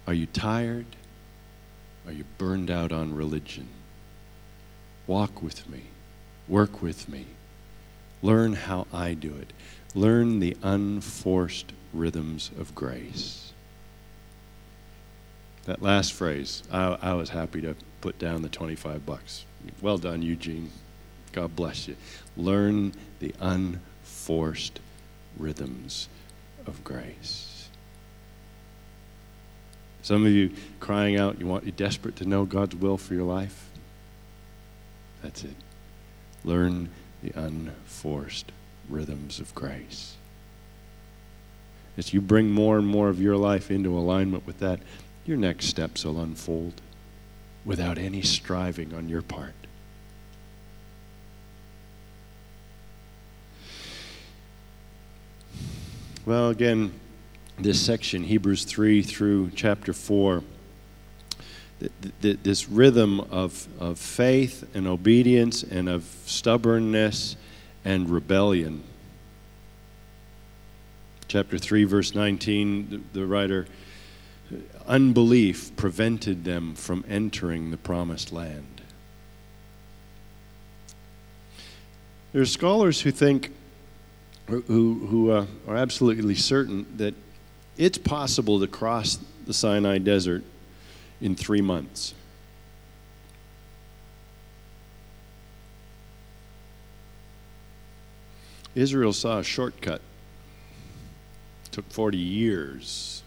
Are 0.09 0.15
you 0.15 0.27
tired? 0.27 0.87
Are 2.07 2.13
you 2.13 2.25
burned 2.39 2.71
out 2.71 2.91
on 2.91 3.15
religion? 3.15 3.69
Walk 5.07 5.43
with 5.43 5.69
me, 5.69 5.85
work 6.49 6.81
with 6.81 7.09
me, 7.09 7.27
learn 8.23 8.55
how 8.55 8.87
I 8.93 9.15
do 9.15 9.35
it, 9.37 9.53
learn 9.95 10.41
the 10.41 10.57
unforced 10.63 11.73
rhythms 11.93 12.51
of 12.59 12.75
grace. 12.75 13.53
That 15.65 15.83
last 15.83 16.13
phrase, 16.13 16.63
I, 16.71 16.99
I 17.01 17.15
was 17.15 17.31
happy 17.31 17.61
to 17.63 17.75
put 18.01 18.19
down 18.19 18.43
the 18.43 18.49
25 18.49 19.07
bucks. 19.07 19.45
Well 19.81 19.99
done, 19.99 20.23
Eugene. 20.23 20.71
God 21.33 21.57
bless 21.57 21.89
you. 21.89 21.97
Learn 22.37 22.93
the 23.19 23.35
unforced 23.41 24.81
rhythms 25.39 26.09
of 26.67 26.85
grace. 26.85 27.69
Some 30.03 30.27
of 30.27 30.33
you 30.33 30.53
crying 30.81 31.19
out, 31.19 31.41
you 31.41 31.47
want 31.47 31.65
you 31.65 31.73
desperate 31.73 32.17
to 32.17 32.27
know 32.27 32.45
God's 32.45 32.77
will 32.77 32.99
for 32.99 33.15
your 33.15 33.25
life. 33.25 33.64
That's 35.25 35.43
it. 35.43 35.57
Learn 36.45 36.91
the 37.23 37.33
unforced 37.35 38.53
rhythms 38.91 39.41
of 39.41 39.55
grace. 39.55 40.17
as 41.97 42.13
you 42.13 42.21
bring 42.21 42.51
more 42.51 42.77
and 42.77 42.87
more 42.87 43.09
of 43.09 43.23
your 43.23 43.37
life 43.39 43.71
into 43.71 43.97
alignment 43.97 44.47
with 44.47 44.59
that, 44.59 44.81
your 45.25 45.39
next 45.39 45.67
steps 45.67 46.05
will 46.05 46.21
unfold 46.21 46.83
without 47.65 47.97
any 47.97 48.21
striving 48.21 48.93
on 48.93 49.09
your 49.09 49.23
part. 49.23 49.55
Well, 56.27 56.51
again, 56.51 56.93
this 57.59 57.81
section, 57.81 58.25
Hebrews 58.25 58.65
3 58.65 59.01
through 59.01 59.53
chapter 59.55 59.95
4, 59.95 60.45
this 62.21 62.69
rhythm 62.69 63.21
of, 63.21 63.67
of 63.81 63.99
faith 63.99 64.69
and 64.75 64.87
obedience 64.87 65.63
and 65.63 65.89
of 65.89 66.05
stubbornness 66.27 67.37
and 67.85 68.09
rebellion. 68.09 68.83
Chapter 71.29 71.59
3, 71.59 71.85
verse 71.85 72.15
19, 72.15 72.91
the, 72.91 73.21
the 73.21 73.27
writer, 73.27 73.67
unbelief 74.87 75.75
prevented 75.77 76.45
them 76.45 76.75
from 76.75 77.05
entering 77.09 77.71
the 77.71 77.77
promised 77.77 78.33
land. 78.33 78.83
There 82.33 82.43
are 82.43 82.47
scholars 82.47 83.01
who 83.01 83.11
think 83.11 83.53
who, 84.47 84.61
who 85.07 85.31
uh, 85.31 85.47
are 85.67 85.77
absolutely 85.77 86.35
certain 86.35 86.85
that 86.99 87.15
it's 87.77 87.97
possible 87.97 88.61
to 88.61 88.67
cross 88.67 89.19
the 89.47 89.55
Sinai 89.55 89.99
Desert 89.99 90.45
in 91.25 91.35
three 91.35 91.63
months. 91.63 92.13
Israel 98.75 99.15
saw 99.15 99.39
a 99.39 99.43
shortcut. 99.43 100.03
It 101.65 101.73
took 101.73 101.91
40 101.91 102.19
years. 102.19 103.23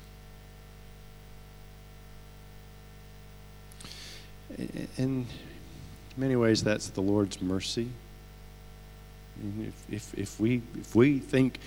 In 4.97 5.25
many 6.15 6.35
ways, 6.35 6.63
that's 6.63 6.89
the 6.89 7.01
Lord's 7.01 7.41
mercy. 7.41 7.89
If, 9.59 9.73
if, 9.91 10.13
if, 10.13 10.39
we, 10.39 10.61
if 10.79 10.93
we 10.93 11.17
think 11.17 11.59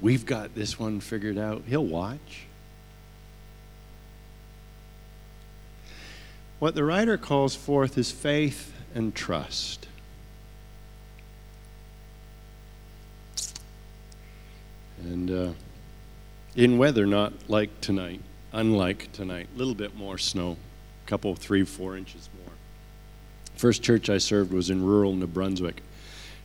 we've 0.00 0.26
got 0.26 0.56
this 0.56 0.80
one 0.80 0.98
figured 0.98 1.38
out, 1.38 1.62
He'll 1.68 1.86
watch. 1.86 2.46
What 6.62 6.76
the 6.76 6.84
writer 6.84 7.18
calls 7.18 7.56
forth 7.56 7.98
is 7.98 8.12
faith 8.12 8.72
and 8.94 9.12
trust. 9.12 9.88
And 15.00 15.28
uh, 15.28 15.52
in 16.54 16.78
weather 16.78 17.04
not 17.04 17.32
like 17.48 17.80
tonight, 17.80 18.20
unlike 18.52 19.10
tonight, 19.10 19.48
a 19.52 19.58
little 19.58 19.74
bit 19.74 19.96
more 19.96 20.18
snow, 20.18 20.56
a 21.04 21.08
couple, 21.08 21.34
three, 21.34 21.64
four 21.64 21.96
inches 21.96 22.28
more. 22.40 22.52
First 23.56 23.82
church 23.82 24.08
I 24.08 24.18
served 24.18 24.52
was 24.52 24.70
in 24.70 24.84
rural 24.84 25.16
New 25.16 25.26
Brunswick 25.26 25.82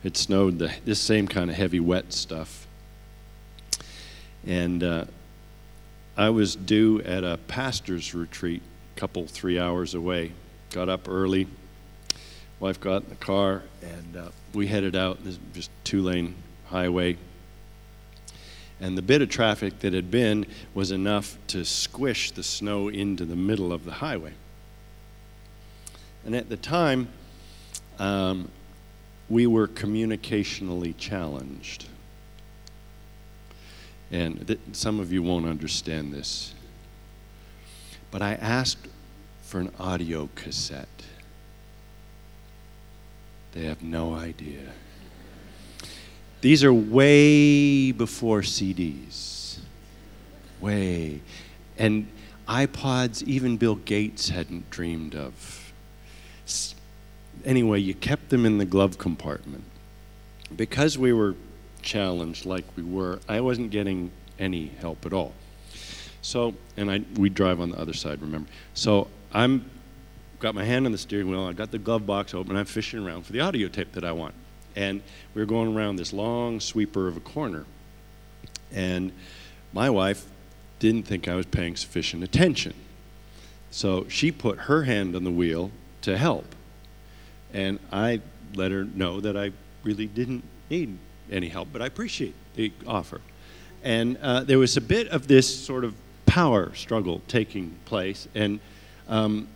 it 0.02 0.16
snowed 0.16 0.58
the, 0.58 0.72
this 0.84 0.98
same 0.98 1.28
kind 1.28 1.48
of 1.48 1.54
heavy, 1.54 1.78
wet 1.78 2.12
stuff. 2.12 2.66
And 4.44 4.82
uh, 4.82 5.04
I 6.16 6.30
was 6.30 6.56
due 6.56 7.02
at 7.02 7.22
a 7.22 7.38
pastor's 7.46 8.16
retreat, 8.16 8.62
couple, 8.98 9.28
three 9.28 9.60
hours 9.60 9.94
away. 9.94 10.32
Got 10.72 10.88
up 10.88 11.08
early. 11.08 11.46
Wife 12.58 12.80
got 12.80 13.04
in 13.04 13.10
the 13.10 13.14
car, 13.14 13.62
and 13.80 14.16
uh, 14.16 14.28
we 14.52 14.66
headed 14.66 14.96
out. 14.96 15.22
This 15.22 15.38
just 15.54 15.70
two 15.84 16.02
lane 16.02 16.34
highway. 16.66 17.16
And 18.80 18.98
the 18.98 19.02
bit 19.02 19.22
of 19.22 19.28
traffic 19.28 19.78
that 19.80 19.92
had 19.92 20.10
been 20.10 20.46
was 20.74 20.90
enough 20.90 21.38
to 21.48 21.64
squish 21.64 22.32
the 22.32 22.42
snow 22.42 22.88
into 22.88 23.24
the 23.24 23.36
middle 23.36 23.72
of 23.72 23.84
the 23.84 23.92
highway. 23.92 24.32
And 26.24 26.34
at 26.34 26.48
the 26.48 26.56
time, 26.56 27.08
um, 28.00 28.50
we 29.28 29.46
were 29.46 29.68
communicationally 29.68 30.96
challenged. 30.98 31.86
And 34.10 34.44
th- 34.44 34.60
some 34.72 34.98
of 34.98 35.12
you 35.12 35.22
won't 35.22 35.46
understand 35.46 36.12
this. 36.12 36.52
But 38.10 38.22
I 38.22 38.34
asked 38.34 38.88
for 39.48 39.60
an 39.60 39.72
audio 39.78 40.28
cassette. 40.34 40.88
They 43.52 43.64
have 43.64 43.82
no 43.82 44.14
idea. 44.14 44.72
These 46.40 46.62
are 46.62 46.72
way 46.72 47.92
before 47.92 48.42
CDs. 48.42 49.58
Way. 50.60 51.22
And 51.78 52.08
iPods, 52.46 53.22
even 53.22 53.56
Bill 53.56 53.76
Gates 53.76 54.28
hadn't 54.28 54.70
dreamed 54.70 55.14
of 55.14 55.68
anyway, 57.44 57.80
you 57.80 57.94
kept 57.94 58.28
them 58.28 58.46
in 58.46 58.58
the 58.58 58.64
glove 58.64 58.98
compartment. 58.98 59.64
Because 60.54 60.96
we 60.96 61.12
were 61.12 61.34
challenged 61.82 62.46
like 62.46 62.64
we 62.76 62.82
were, 62.82 63.20
I 63.28 63.40
wasn't 63.40 63.70
getting 63.70 64.10
any 64.38 64.66
help 64.80 65.04
at 65.04 65.12
all. 65.12 65.32
So, 66.22 66.54
and 66.76 66.90
I 66.90 67.02
we 67.16 67.28
drive 67.28 67.60
on 67.60 67.70
the 67.70 67.78
other 67.78 67.92
side, 67.92 68.20
remember. 68.20 68.48
So 68.74 69.08
I'm 69.32 69.70
got 70.40 70.54
my 70.54 70.64
hand 70.64 70.86
on 70.86 70.92
the 70.92 70.98
steering 70.98 71.28
wheel, 71.28 71.46
I 71.46 71.52
got 71.52 71.70
the 71.70 71.78
glove 71.78 72.06
box 72.06 72.32
open, 72.32 72.56
I'm 72.56 72.64
fishing 72.64 73.04
around 73.04 73.24
for 73.24 73.32
the 73.32 73.40
audio 73.40 73.68
tape 73.68 73.92
that 73.92 74.04
I 74.04 74.12
want. 74.12 74.34
And 74.76 75.02
we 75.34 75.42
were 75.42 75.46
going 75.46 75.74
around 75.74 75.96
this 75.96 76.12
long 76.12 76.60
sweeper 76.60 77.08
of 77.08 77.16
a 77.16 77.20
corner. 77.20 77.64
And 78.70 79.12
my 79.72 79.90
wife 79.90 80.26
didn't 80.78 81.04
think 81.04 81.26
I 81.26 81.34
was 81.34 81.46
paying 81.46 81.74
sufficient 81.74 82.22
attention. 82.22 82.74
So 83.70 84.06
she 84.08 84.30
put 84.30 84.58
her 84.60 84.84
hand 84.84 85.16
on 85.16 85.24
the 85.24 85.30
wheel 85.30 85.72
to 86.02 86.16
help. 86.16 86.54
And 87.52 87.80
I 87.90 88.20
let 88.54 88.70
her 88.70 88.84
know 88.84 89.20
that 89.20 89.36
I 89.36 89.52
really 89.82 90.06
didn't 90.06 90.44
need 90.70 90.96
any 91.30 91.48
help, 91.48 91.68
but 91.72 91.82
I 91.82 91.86
appreciate 91.86 92.34
the 92.54 92.72
offer. 92.86 93.20
And 93.82 94.16
uh, 94.18 94.44
there 94.44 94.58
was 94.58 94.76
a 94.76 94.80
bit 94.80 95.08
of 95.08 95.28
this 95.28 95.64
sort 95.64 95.84
of 95.84 95.94
power 96.26 96.74
struggle 96.74 97.22
taking 97.26 97.74
place. 97.84 98.28
And 98.34 98.60
um, 99.08 99.48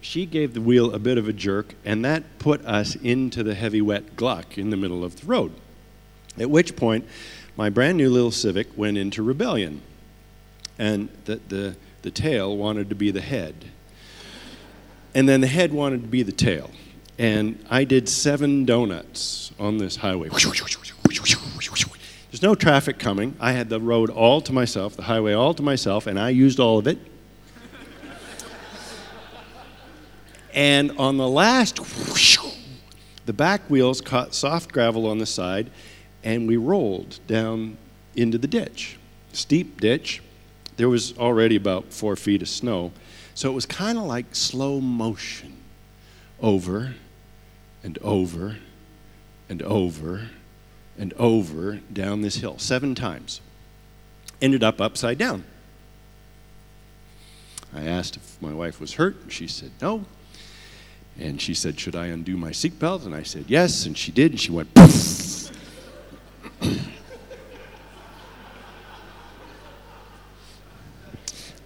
she 0.00 0.26
gave 0.26 0.54
the 0.54 0.60
wheel 0.60 0.94
a 0.94 0.98
bit 0.98 1.18
of 1.18 1.28
a 1.28 1.32
jerk, 1.32 1.74
and 1.84 2.04
that 2.04 2.38
put 2.38 2.64
us 2.64 2.94
into 2.96 3.42
the 3.42 3.54
heavy, 3.54 3.80
wet 3.80 4.16
Gluck 4.16 4.56
in 4.56 4.70
the 4.70 4.76
middle 4.76 5.04
of 5.04 5.20
the 5.20 5.26
road. 5.26 5.52
At 6.38 6.50
which 6.50 6.76
point, 6.76 7.06
my 7.56 7.70
brand 7.70 7.96
new 7.96 8.10
little 8.10 8.30
Civic 8.30 8.68
went 8.76 8.98
into 8.98 9.22
rebellion. 9.22 9.82
And 10.78 11.08
the, 11.24 11.40
the, 11.48 11.76
the 12.02 12.10
tail 12.10 12.56
wanted 12.56 12.90
to 12.90 12.94
be 12.94 13.10
the 13.10 13.22
head. 13.22 13.54
And 15.14 15.28
then 15.28 15.40
the 15.40 15.46
head 15.46 15.72
wanted 15.72 16.02
to 16.02 16.08
be 16.08 16.22
the 16.22 16.32
tail. 16.32 16.70
And 17.18 17.64
I 17.70 17.84
did 17.84 18.08
seven 18.08 18.66
donuts 18.66 19.52
on 19.58 19.78
this 19.78 19.96
highway. 19.96 20.28
There's 20.28 20.44
no 22.42 22.54
traffic 22.54 22.98
coming. 22.98 23.34
I 23.40 23.52
had 23.52 23.70
the 23.70 23.80
road 23.80 24.10
all 24.10 24.42
to 24.42 24.52
myself, 24.52 24.94
the 24.94 25.04
highway 25.04 25.32
all 25.32 25.54
to 25.54 25.62
myself, 25.62 26.06
and 26.06 26.18
I 26.18 26.28
used 26.28 26.60
all 26.60 26.78
of 26.78 26.86
it. 26.86 26.98
And 30.56 30.90
on 30.98 31.18
the 31.18 31.28
last, 31.28 31.76
the 33.26 33.32
back 33.32 33.68
wheels 33.68 34.00
caught 34.00 34.34
soft 34.34 34.72
gravel 34.72 35.06
on 35.06 35.18
the 35.18 35.26
side, 35.26 35.70
and 36.24 36.48
we 36.48 36.56
rolled 36.56 37.20
down 37.26 37.76
into 38.16 38.38
the 38.38 38.48
ditch. 38.48 38.98
Steep 39.34 39.80
ditch. 39.80 40.22
There 40.78 40.88
was 40.88 41.16
already 41.18 41.56
about 41.56 41.92
four 41.92 42.16
feet 42.16 42.40
of 42.40 42.48
snow. 42.48 42.92
So 43.34 43.50
it 43.50 43.54
was 43.54 43.66
kind 43.66 43.98
of 43.98 44.04
like 44.04 44.34
slow 44.34 44.80
motion 44.80 45.58
over 46.40 46.94
and 47.84 47.98
over 47.98 48.56
and 49.50 49.60
over 49.62 50.28
and 50.96 51.12
over 51.14 51.80
down 51.92 52.22
this 52.22 52.36
hill 52.36 52.58
seven 52.58 52.94
times. 52.94 53.42
Ended 54.40 54.64
up 54.64 54.80
upside 54.80 55.18
down. 55.18 55.44
I 57.74 57.84
asked 57.84 58.16
if 58.16 58.40
my 58.40 58.54
wife 58.54 58.80
was 58.80 58.94
hurt. 58.94 59.16
and 59.22 59.32
She 59.32 59.46
said 59.46 59.72
no. 59.82 60.06
And 61.18 61.40
she 61.40 61.54
said, 61.54 61.80
Should 61.80 61.96
I 61.96 62.06
undo 62.06 62.36
my 62.36 62.50
seatbelt? 62.50 63.06
And 63.06 63.14
I 63.14 63.22
said, 63.22 63.44
Yes. 63.48 63.86
And 63.86 63.96
she 63.96 64.12
did. 64.12 64.32
And 64.32 64.40
she 64.40 64.52
went, 64.52 64.68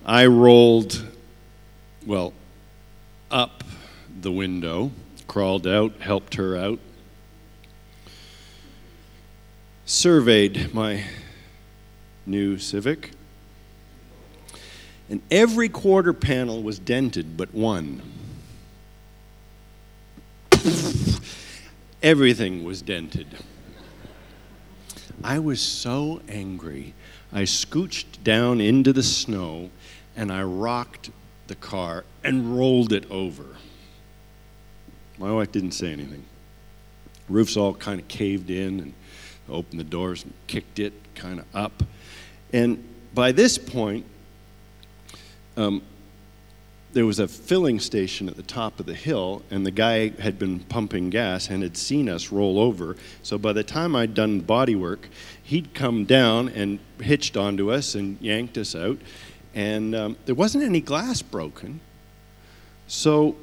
I 0.04 0.26
rolled 0.26 1.04
well, 2.06 2.32
up 3.30 3.62
the 4.20 4.32
window, 4.32 4.90
crawled 5.28 5.66
out, 5.66 6.00
helped 6.00 6.34
her 6.34 6.56
out, 6.56 6.78
surveyed 9.84 10.72
my 10.72 11.04
new 12.26 12.58
Civic, 12.58 13.10
and 15.08 15.20
every 15.30 15.68
quarter 15.68 16.12
panel 16.12 16.62
was 16.62 16.78
dented 16.78 17.36
but 17.36 17.52
one. 17.52 18.02
Everything 22.02 22.64
was 22.64 22.80
dented. 22.80 23.26
I 25.22 25.38
was 25.38 25.60
so 25.60 26.22
angry. 26.28 26.94
I 27.32 27.42
scooched 27.42 28.24
down 28.24 28.60
into 28.60 28.92
the 28.92 29.02
snow 29.02 29.70
and 30.16 30.32
I 30.32 30.42
rocked 30.42 31.10
the 31.46 31.54
car 31.54 32.04
and 32.24 32.56
rolled 32.56 32.92
it 32.92 33.10
over. 33.10 33.44
My 35.18 35.30
wife 35.30 35.52
didn't 35.52 35.72
say 35.72 35.92
anything. 35.92 36.24
roof's 37.28 37.56
all 37.56 37.74
kind 37.74 38.00
of 38.00 38.08
caved 38.08 38.50
in 38.50 38.80
and 38.80 38.94
opened 39.48 39.78
the 39.78 39.84
doors 39.84 40.24
and 40.24 40.32
kicked 40.46 40.78
it 40.78 40.94
kind 41.14 41.38
of 41.38 41.46
up. 41.54 41.82
And 42.52 42.82
by 43.14 43.32
this 43.32 43.58
point, 43.58 44.06
um, 45.56 45.82
there 46.92 47.06
was 47.06 47.20
a 47.20 47.28
filling 47.28 47.78
station 47.78 48.28
at 48.28 48.36
the 48.36 48.42
top 48.42 48.80
of 48.80 48.86
the 48.86 48.94
hill, 48.94 49.42
and 49.50 49.64
the 49.64 49.70
guy 49.70 50.08
had 50.20 50.38
been 50.38 50.60
pumping 50.60 51.10
gas 51.10 51.48
and 51.48 51.62
had 51.62 51.76
seen 51.76 52.08
us 52.08 52.32
roll 52.32 52.58
over. 52.58 52.96
So 53.22 53.38
by 53.38 53.52
the 53.52 53.62
time 53.62 53.94
I'd 53.94 54.14
done 54.14 54.40
body 54.40 54.74
work, 54.74 55.08
he'd 55.42 55.72
come 55.72 56.04
down 56.04 56.48
and 56.48 56.80
hitched 57.00 57.36
onto 57.36 57.70
us 57.70 57.94
and 57.94 58.20
yanked 58.20 58.58
us 58.58 58.74
out. 58.74 58.98
And 59.54 59.94
um, 59.94 60.16
there 60.26 60.34
wasn't 60.34 60.64
any 60.64 60.80
glass 60.80 61.22
broken. 61.22 61.80
So 62.88 63.36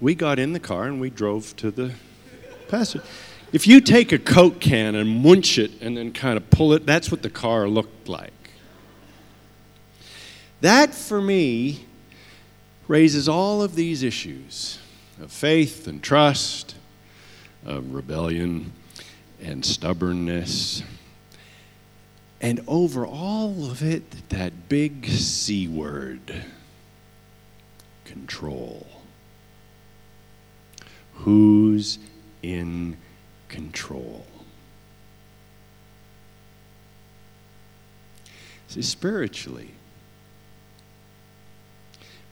we 0.00 0.14
got 0.14 0.38
in 0.38 0.52
the 0.52 0.60
car 0.60 0.84
and 0.84 1.00
we 1.00 1.10
drove 1.10 1.56
to 1.56 1.72
the 1.72 1.92
pasture. 2.68 3.02
If 3.52 3.66
you 3.66 3.80
take 3.80 4.12
a 4.12 4.18
Coke 4.18 4.60
can 4.60 4.94
and 4.94 5.22
munch 5.22 5.58
it 5.58 5.72
and 5.80 5.96
then 5.96 6.12
kind 6.12 6.36
of 6.36 6.50
pull 6.50 6.72
it, 6.72 6.86
that's 6.86 7.10
what 7.10 7.22
the 7.22 7.30
car 7.30 7.66
looked 7.66 8.08
like. 8.08 8.32
That, 10.60 10.94
for 10.94 11.20
me, 11.20 11.86
raises 12.88 13.28
all 13.28 13.62
of 13.62 13.74
these 13.74 14.02
issues 14.02 14.80
of 15.20 15.30
faith 15.30 15.86
and 15.86 16.02
trust, 16.02 16.74
of 17.64 17.94
rebellion 17.94 18.72
and 19.42 19.64
stubbornness. 19.64 20.82
And 22.40 22.60
over 22.66 23.06
all 23.06 23.70
of 23.70 23.82
it, 23.82 24.28
that 24.30 24.68
big 24.68 25.06
C 25.06 25.68
word 25.68 26.44
control. 28.04 28.86
Who's 31.14 31.98
in 32.42 32.96
control? 33.48 34.24
See, 38.68 38.82
spiritually, 38.82 39.72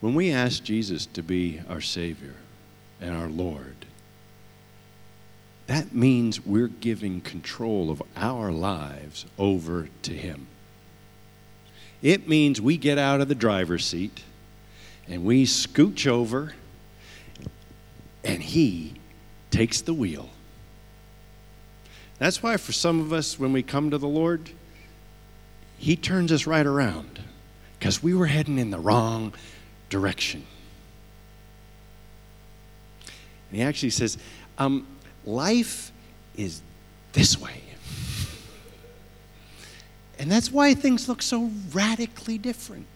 when 0.01 0.15
we 0.15 0.31
ask 0.31 0.63
Jesus 0.63 1.07
to 1.07 1.23
be 1.23 1.61
our 1.69 1.81
Savior 1.81 2.35
and 3.01 3.17
our 3.17 3.29
Lord, 3.29 3.77
that 5.67 5.95
means 5.95 6.45
we're 6.45 6.69
giving 6.69 7.21
control 7.21 7.91
of 7.91 8.03
our 8.15 8.53
lives 8.53 9.27
over 9.39 9.89
to 10.03 10.13
Him. 10.13 10.47
It 12.03 12.29
means 12.29 12.61
we 12.61 12.77
get 12.77 12.99
out 12.99 13.21
of 13.21 13.29
the 13.29 13.35
driver's 13.35 13.85
seat 13.85 14.23
and 15.09 15.25
we 15.25 15.45
scooch 15.45 16.07
over, 16.07 16.53
and 18.25 18.43
He 18.43 18.95
takes 19.51 19.81
the 19.81 19.95
wheel. 19.95 20.31
That's 22.19 22.43
why, 22.43 22.57
for 22.57 22.73
some 22.73 23.01
of 23.01 23.13
us, 23.13 23.39
when 23.39 23.53
we 23.53 23.63
come 23.63 23.91
to 23.91 23.99
the 23.99 24.09
Lord, 24.09 24.51
He 25.79 25.97
turns 25.97 26.33
us 26.33 26.47
right 26.47 26.67
around 26.67 27.21
because 27.79 28.03
we 28.03 28.15
were 28.15 28.27
heading 28.27 28.59
in 28.59 28.71
the 28.71 28.79
wrong 28.79 29.33
direction. 29.33 29.56
And 33.49 33.57
he 33.57 33.62
actually 33.62 33.90
says, 33.90 34.18
um, 34.59 34.87
Life 35.25 35.90
is 36.37 36.61
this 37.12 37.40
way. 37.40 37.62
And 40.18 40.31
that's 40.31 40.51
why 40.51 40.75
things 40.75 41.09
look 41.09 41.20
so 41.20 41.51
radically 41.72 42.38
different. 42.38 42.87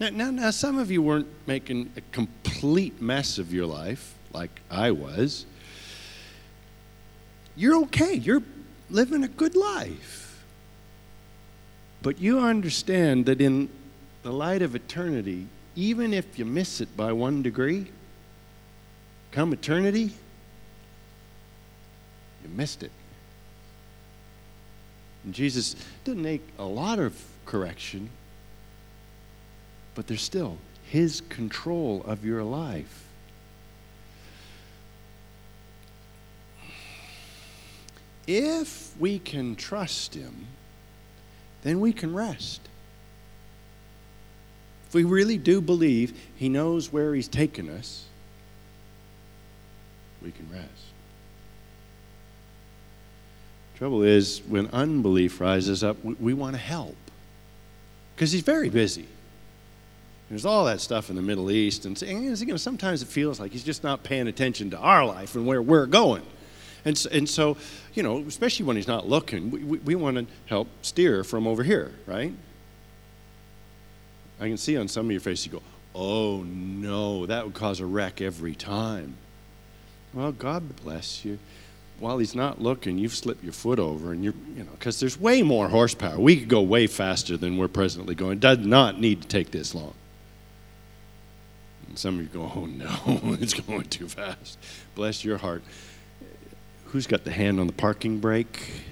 Now, 0.00 0.10
now, 0.10 0.30
now, 0.30 0.50
some 0.50 0.78
of 0.78 0.90
you 0.90 1.00
weren't 1.00 1.28
making 1.46 1.92
a 1.96 2.00
complete 2.12 3.00
mess 3.00 3.38
of 3.38 3.52
your 3.52 3.66
life 3.66 4.14
like 4.32 4.60
I 4.70 4.90
was. 4.90 5.46
You're 7.56 7.76
okay. 7.84 8.14
You're 8.14 8.42
living 8.90 9.24
a 9.24 9.28
good 9.28 9.56
life. 9.56 10.44
But 12.02 12.20
you 12.20 12.40
understand 12.40 13.26
that 13.26 13.40
in 13.40 13.70
the 14.26 14.32
light 14.32 14.60
of 14.60 14.74
eternity, 14.74 15.46
even 15.76 16.12
if 16.12 16.36
you 16.36 16.44
miss 16.44 16.80
it 16.80 16.96
by 16.96 17.12
one 17.12 17.42
degree, 17.42 17.86
come 19.30 19.52
eternity, 19.52 20.12
you 22.42 22.48
missed 22.56 22.82
it. 22.82 22.90
And 25.22 25.32
Jesus 25.32 25.76
didn't 26.02 26.24
make 26.24 26.42
a 26.58 26.64
lot 26.64 26.98
of 26.98 27.16
correction, 27.44 28.10
but 29.94 30.08
there's 30.08 30.22
still 30.22 30.58
His 30.82 31.20
control 31.28 32.02
of 32.04 32.24
your 32.24 32.42
life. 32.42 33.04
If 38.26 38.92
we 38.98 39.20
can 39.20 39.54
trust 39.54 40.16
Him, 40.16 40.48
then 41.62 41.78
we 41.78 41.92
can 41.92 42.12
rest. 42.12 42.60
We 44.96 45.04
really 45.04 45.36
do 45.36 45.60
believe 45.60 46.18
He 46.36 46.48
knows 46.48 46.90
where 46.90 47.14
He's 47.14 47.28
taken 47.28 47.68
us, 47.68 48.06
we 50.22 50.30
can 50.30 50.50
rest. 50.50 50.70
Trouble 53.76 54.02
is, 54.02 54.40
when 54.48 54.68
unbelief 54.68 55.38
rises 55.38 55.84
up, 55.84 56.02
we, 56.02 56.14
we 56.14 56.32
want 56.32 56.54
to 56.54 56.62
help 56.62 56.96
because 58.14 58.32
He's 58.32 58.40
very 58.40 58.70
busy. 58.70 59.06
There's 60.30 60.46
all 60.46 60.64
that 60.64 60.80
stuff 60.80 61.10
in 61.10 61.16
the 61.16 61.22
Middle 61.22 61.50
East, 61.50 61.84
and 61.84 62.00
you 62.00 62.46
know, 62.46 62.56
sometimes 62.56 63.02
it 63.02 63.08
feels 63.08 63.38
like 63.38 63.52
He's 63.52 63.64
just 63.64 63.84
not 63.84 64.02
paying 64.02 64.28
attention 64.28 64.70
to 64.70 64.78
our 64.78 65.04
life 65.04 65.34
and 65.34 65.46
where 65.46 65.60
we're 65.60 65.84
going. 65.84 66.22
And 66.86 66.96
so, 66.96 67.10
and 67.12 67.28
so 67.28 67.58
you 67.92 68.02
know, 68.02 68.20
especially 68.20 68.64
when 68.64 68.76
He's 68.76 68.88
not 68.88 69.06
looking, 69.06 69.50
we, 69.50 69.62
we, 69.62 69.78
we 69.78 69.94
want 69.94 70.16
to 70.16 70.26
help 70.46 70.68
steer 70.80 71.22
from 71.22 71.46
over 71.46 71.62
here, 71.62 71.92
right? 72.06 72.32
I 74.40 74.48
can 74.48 74.56
see 74.56 74.76
on 74.76 74.88
some 74.88 75.06
of 75.06 75.12
your 75.12 75.20
faces, 75.20 75.46
you 75.46 75.52
go, 75.52 75.62
oh 75.94 76.42
no, 76.42 77.26
that 77.26 77.44
would 77.44 77.54
cause 77.54 77.80
a 77.80 77.86
wreck 77.86 78.20
every 78.20 78.54
time. 78.54 79.16
Well, 80.12 80.32
God 80.32 80.76
bless 80.82 81.24
you. 81.24 81.38
While 81.98 82.18
he's 82.18 82.34
not 82.34 82.60
looking, 82.60 82.98
you've 82.98 83.14
slipped 83.14 83.42
your 83.42 83.54
foot 83.54 83.78
over, 83.78 84.12
and 84.12 84.22
you're, 84.22 84.34
you 84.54 84.64
know, 84.64 84.70
because 84.72 85.00
there's 85.00 85.18
way 85.18 85.42
more 85.42 85.68
horsepower. 85.68 86.18
We 86.18 86.36
could 86.36 86.48
go 86.48 86.60
way 86.60 86.86
faster 86.86 87.38
than 87.38 87.56
we're 87.56 87.68
presently 87.68 88.14
going. 88.14 88.32
It 88.32 88.40
does 88.40 88.58
not 88.58 89.00
need 89.00 89.22
to 89.22 89.28
take 89.28 89.50
this 89.50 89.74
long. 89.74 89.94
And 91.88 91.98
some 91.98 92.18
of 92.18 92.22
you 92.22 92.28
go, 92.28 92.52
oh 92.54 92.66
no, 92.66 93.36
it's 93.40 93.54
going 93.54 93.84
too 93.84 94.08
fast. 94.08 94.58
Bless 94.94 95.24
your 95.24 95.38
heart. 95.38 95.62
Who's 96.86 97.06
got 97.06 97.24
the 97.24 97.32
hand 97.32 97.58
on 97.58 97.66
the 97.66 97.72
parking 97.72 98.20
brake? 98.20 98.82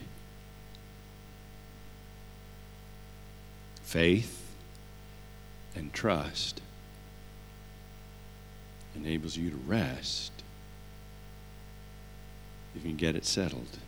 Faith 3.82 4.43
and 5.74 5.92
trust 5.92 6.60
enables 8.94 9.36
you 9.36 9.50
to 9.50 9.56
rest 9.56 10.32
if 12.74 12.82
you 12.82 12.90
can 12.90 12.96
get 12.96 13.16
it 13.16 13.24
settled. 13.24 13.78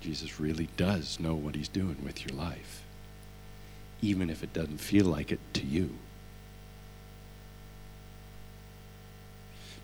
Jesus 0.00 0.40
really 0.40 0.68
does 0.76 1.20
know 1.20 1.34
what 1.34 1.54
he's 1.54 1.68
doing 1.68 1.96
with 2.04 2.26
your 2.26 2.36
life, 2.36 2.82
even 4.00 4.30
if 4.30 4.42
it 4.42 4.52
doesn't 4.52 4.78
feel 4.78 5.06
like 5.06 5.30
it 5.30 5.40
to 5.54 5.64
you. 5.64 5.90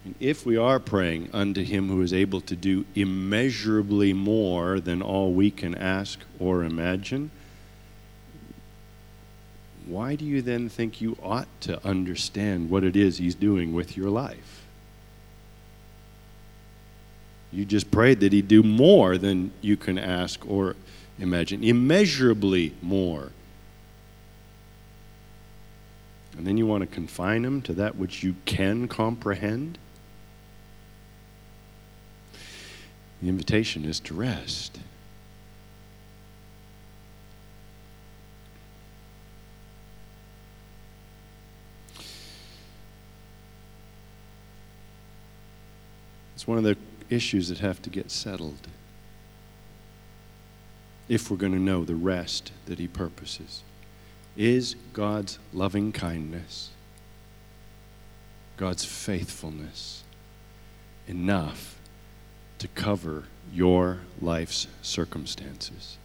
And 0.04 0.14
if 0.20 0.46
we 0.46 0.56
are 0.56 0.80
praying 0.80 1.30
unto 1.32 1.62
him 1.62 1.88
who 1.88 2.00
is 2.02 2.12
able 2.12 2.40
to 2.42 2.56
do 2.56 2.86
immeasurably 2.94 4.12
more 4.12 4.80
than 4.80 5.02
all 5.02 5.32
we 5.32 5.50
can 5.50 5.74
ask 5.74 6.20
or 6.38 6.64
imagine, 6.64 7.30
why 9.88 10.14
do 10.14 10.24
you 10.24 10.42
then 10.42 10.68
think 10.68 11.00
you 11.00 11.16
ought 11.22 11.48
to 11.62 11.84
understand 11.84 12.68
what 12.68 12.84
it 12.84 12.94
is 12.94 13.18
He's 13.18 13.34
doing 13.34 13.72
with 13.72 13.96
your 13.96 14.10
life? 14.10 14.66
You 17.50 17.64
just 17.64 17.90
prayed 17.90 18.20
that 18.20 18.32
He'd 18.32 18.48
do 18.48 18.62
more 18.62 19.16
than 19.16 19.50
you 19.62 19.76
can 19.76 19.98
ask 19.98 20.46
or 20.46 20.76
imagine, 21.18 21.64
immeasurably 21.64 22.74
more. 22.82 23.32
And 26.36 26.46
then 26.46 26.58
you 26.58 26.66
want 26.66 26.82
to 26.82 26.86
confine 26.86 27.44
Him 27.44 27.62
to 27.62 27.72
that 27.72 27.96
which 27.96 28.22
you 28.22 28.36
can 28.44 28.88
comprehend? 28.88 29.78
The 33.22 33.28
invitation 33.28 33.84
is 33.84 33.98
to 34.00 34.14
rest. 34.14 34.78
One 46.48 46.56
of 46.56 46.64
the 46.64 46.78
issues 47.10 47.50
that 47.50 47.58
have 47.58 47.82
to 47.82 47.90
get 47.90 48.10
settled. 48.10 48.68
if 51.06 51.30
we're 51.30 51.36
going 51.38 51.52
to 51.52 51.58
know 51.58 51.84
the 51.84 51.94
rest 51.94 52.52
that 52.66 52.78
He 52.78 52.86
purposes. 52.86 53.62
Is 54.36 54.76
God's 54.92 55.38
loving 55.54 55.90
kindness, 55.90 56.68
God's 58.58 58.84
faithfulness 58.84 60.02
enough 61.06 61.78
to 62.58 62.68
cover 62.68 63.24
your 63.54 64.00
life's 64.20 64.66
circumstances? 64.82 65.96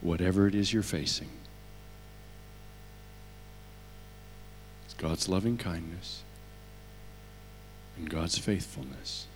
Whatever 0.00 0.48
it 0.48 0.54
is 0.56 0.72
you're 0.72 0.82
facing, 0.82 1.30
it's 4.84 4.94
God's 4.94 5.28
loving 5.28 5.56
kindness 5.56 6.23
and 7.96 8.10
God's 8.10 8.38
faithfulness 8.38 9.26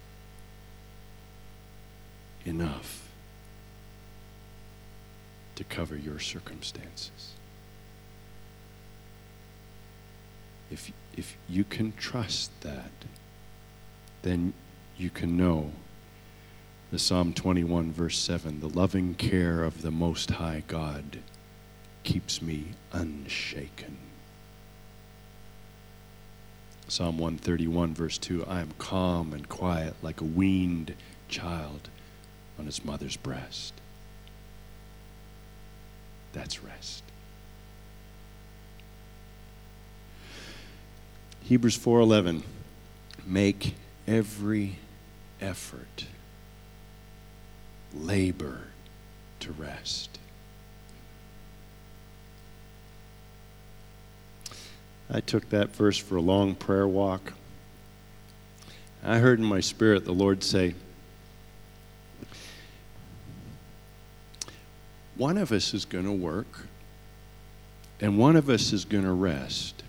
enough 2.44 3.08
to 5.56 5.64
cover 5.64 5.96
your 5.96 6.18
circumstances. 6.18 7.32
If, 10.70 10.92
if 11.16 11.36
you 11.48 11.64
can 11.64 11.92
trust 11.96 12.50
that, 12.60 12.90
then 14.22 14.52
you 14.96 15.10
can 15.10 15.36
know 15.36 15.72
the 16.90 16.98
Psalm 16.98 17.32
21, 17.32 17.92
verse 17.92 18.18
7 18.18 18.60
the 18.60 18.68
loving 18.68 19.14
care 19.14 19.62
of 19.62 19.82
the 19.82 19.90
Most 19.90 20.32
High 20.32 20.62
God 20.66 21.18
keeps 22.02 22.40
me 22.40 22.68
unshaken. 22.92 23.96
Psalm 26.90 27.18
131, 27.18 27.92
verse 27.92 28.16
2 28.16 28.46
I 28.46 28.60
am 28.60 28.72
calm 28.78 29.34
and 29.34 29.46
quiet 29.46 29.94
like 30.02 30.22
a 30.22 30.24
weaned 30.24 30.94
child 31.28 31.90
on 32.58 32.64
his 32.64 32.82
mother's 32.82 33.16
breast. 33.16 33.74
That's 36.32 36.62
rest. 36.62 37.02
Hebrews 41.42 41.78
4:11 41.78 42.42
Make 43.26 43.74
every 44.06 44.78
effort 45.40 46.06
labor 47.94 48.68
to 49.40 49.52
rest. 49.52 50.18
I 55.10 55.20
took 55.20 55.48
that 55.50 55.74
verse 55.74 55.96
for 55.96 56.16
a 56.16 56.20
long 56.20 56.54
prayer 56.54 56.86
walk. 56.86 57.32
I 59.02 59.18
heard 59.18 59.38
in 59.38 59.44
my 59.44 59.60
spirit 59.60 60.04
the 60.04 60.12
Lord 60.12 60.42
say, 60.44 60.74
one 65.16 65.38
of 65.38 65.50
us 65.50 65.72
is 65.72 65.84
going 65.84 66.04
to 66.04 66.12
work 66.12 66.66
and 68.00 68.18
one 68.18 68.36
of 68.36 68.48
us 68.48 68.72
is 68.72 68.84
going 68.84 69.04
to 69.04 69.12
rest. 69.12 69.82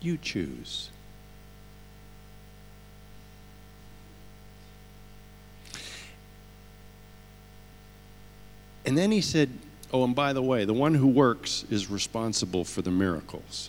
You 0.00 0.18
choose. 0.18 0.90
And 8.84 8.98
then 8.98 9.12
he 9.12 9.20
said, 9.20 9.50
Oh, 9.92 10.04
and 10.04 10.14
by 10.14 10.32
the 10.32 10.42
way, 10.42 10.64
the 10.64 10.72
one 10.72 10.94
who 10.94 11.06
works 11.06 11.64
is 11.70 11.90
responsible 11.90 12.64
for 12.64 12.80
the 12.80 12.90
miracles. 12.90 13.68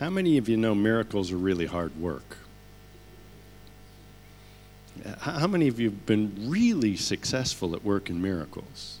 How 0.00 0.10
many 0.10 0.36
of 0.36 0.48
you 0.48 0.56
know 0.56 0.74
miracles 0.74 1.30
are 1.30 1.36
really 1.36 1.66
hard 1.66 1.98
work? 2.00 2.38
How 5.20 5.46
many 5.46 5.68
of 5.68 5.78
you 5.78 5.90
have 5.90 6.06
been 6.06 6.50
really 6.50 6.96
successful 6.96 7.74
at 7.76 7.84
working 7.84 8.20
miracles? 8.20 8.98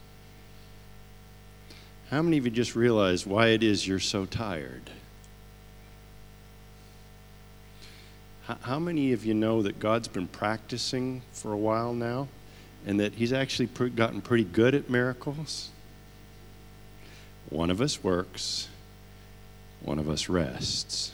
How 2.10 2.22
many 2.22 2.38
of 2.38 2.44
you 2.44 2.52
just 2.52 2.76
realize 2.76 3.26
why 3.26 3.48
it 3.48 3.64
is 3.64 3.86
you're 3.86 3.98
so 3.98 4.26
tired? 4.26 4.90
How 8.62 8.78
many 8.78 9.12
of 9.12 9.26
you 9.26 9.34
know 9.34 9.60
that 9.62 9.78
God's 9.78 10.08
been 10.08 10.28
practicing 10.28 11.22
for 11.32 11.52
a 11.52 11.58
while 11.58 11.92
now 11.92 12.28
and 12.88 12.98
that 12.98 13.14
He's 13.14 13.34
actually 13.34 13.66
gotten 13.90 14.22
pretty 14.22 14.44
good 14.44 14.74
at 14.74 14.88
miracles? 14.88 15.68
One 17.50 17.70
of 17.70 17.82
us 17.82 18.02
works, 18.02 18.68
one 19.82 19.98
of 19.98 20.08
us 20.08 20.28
rests. 20.28 21.12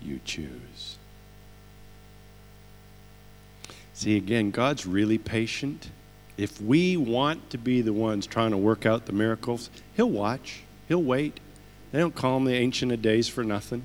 You 0.00 0.20
choose. 0.24 0.96
See, 3.92 4.16
again, 4.16 4.50
God's 4.50 4.86
really 4.86 5.18
patient. 5.18 5.90
If 6.38 6.60
we 6.62 6.96
want 6.96 7.50
to 7.50 7.58
be 7.58 7.82
the 7.82 7.92
ones 7.92 8.26
trying 8.26 8.52
to 8.52 8.56
work 8.56 8.86
out 8.86 9.04
the 9.06 9.12
miracles, 9.12 9.68
He'll 9.94 10.10
watch, 10.10 10.62
He'll 10.88 11.02
wait. 11.02 11.38
They 11.92 11.98
don't 11.98 12.14
call 12.14 12.38
Him 12.38 12.44
the 12.44 12.54
Ancient 12.54 12.92
of 12.92 13.02
Days 13.02 13.28
for 13.28 13.44
nothing. 13.44 13.84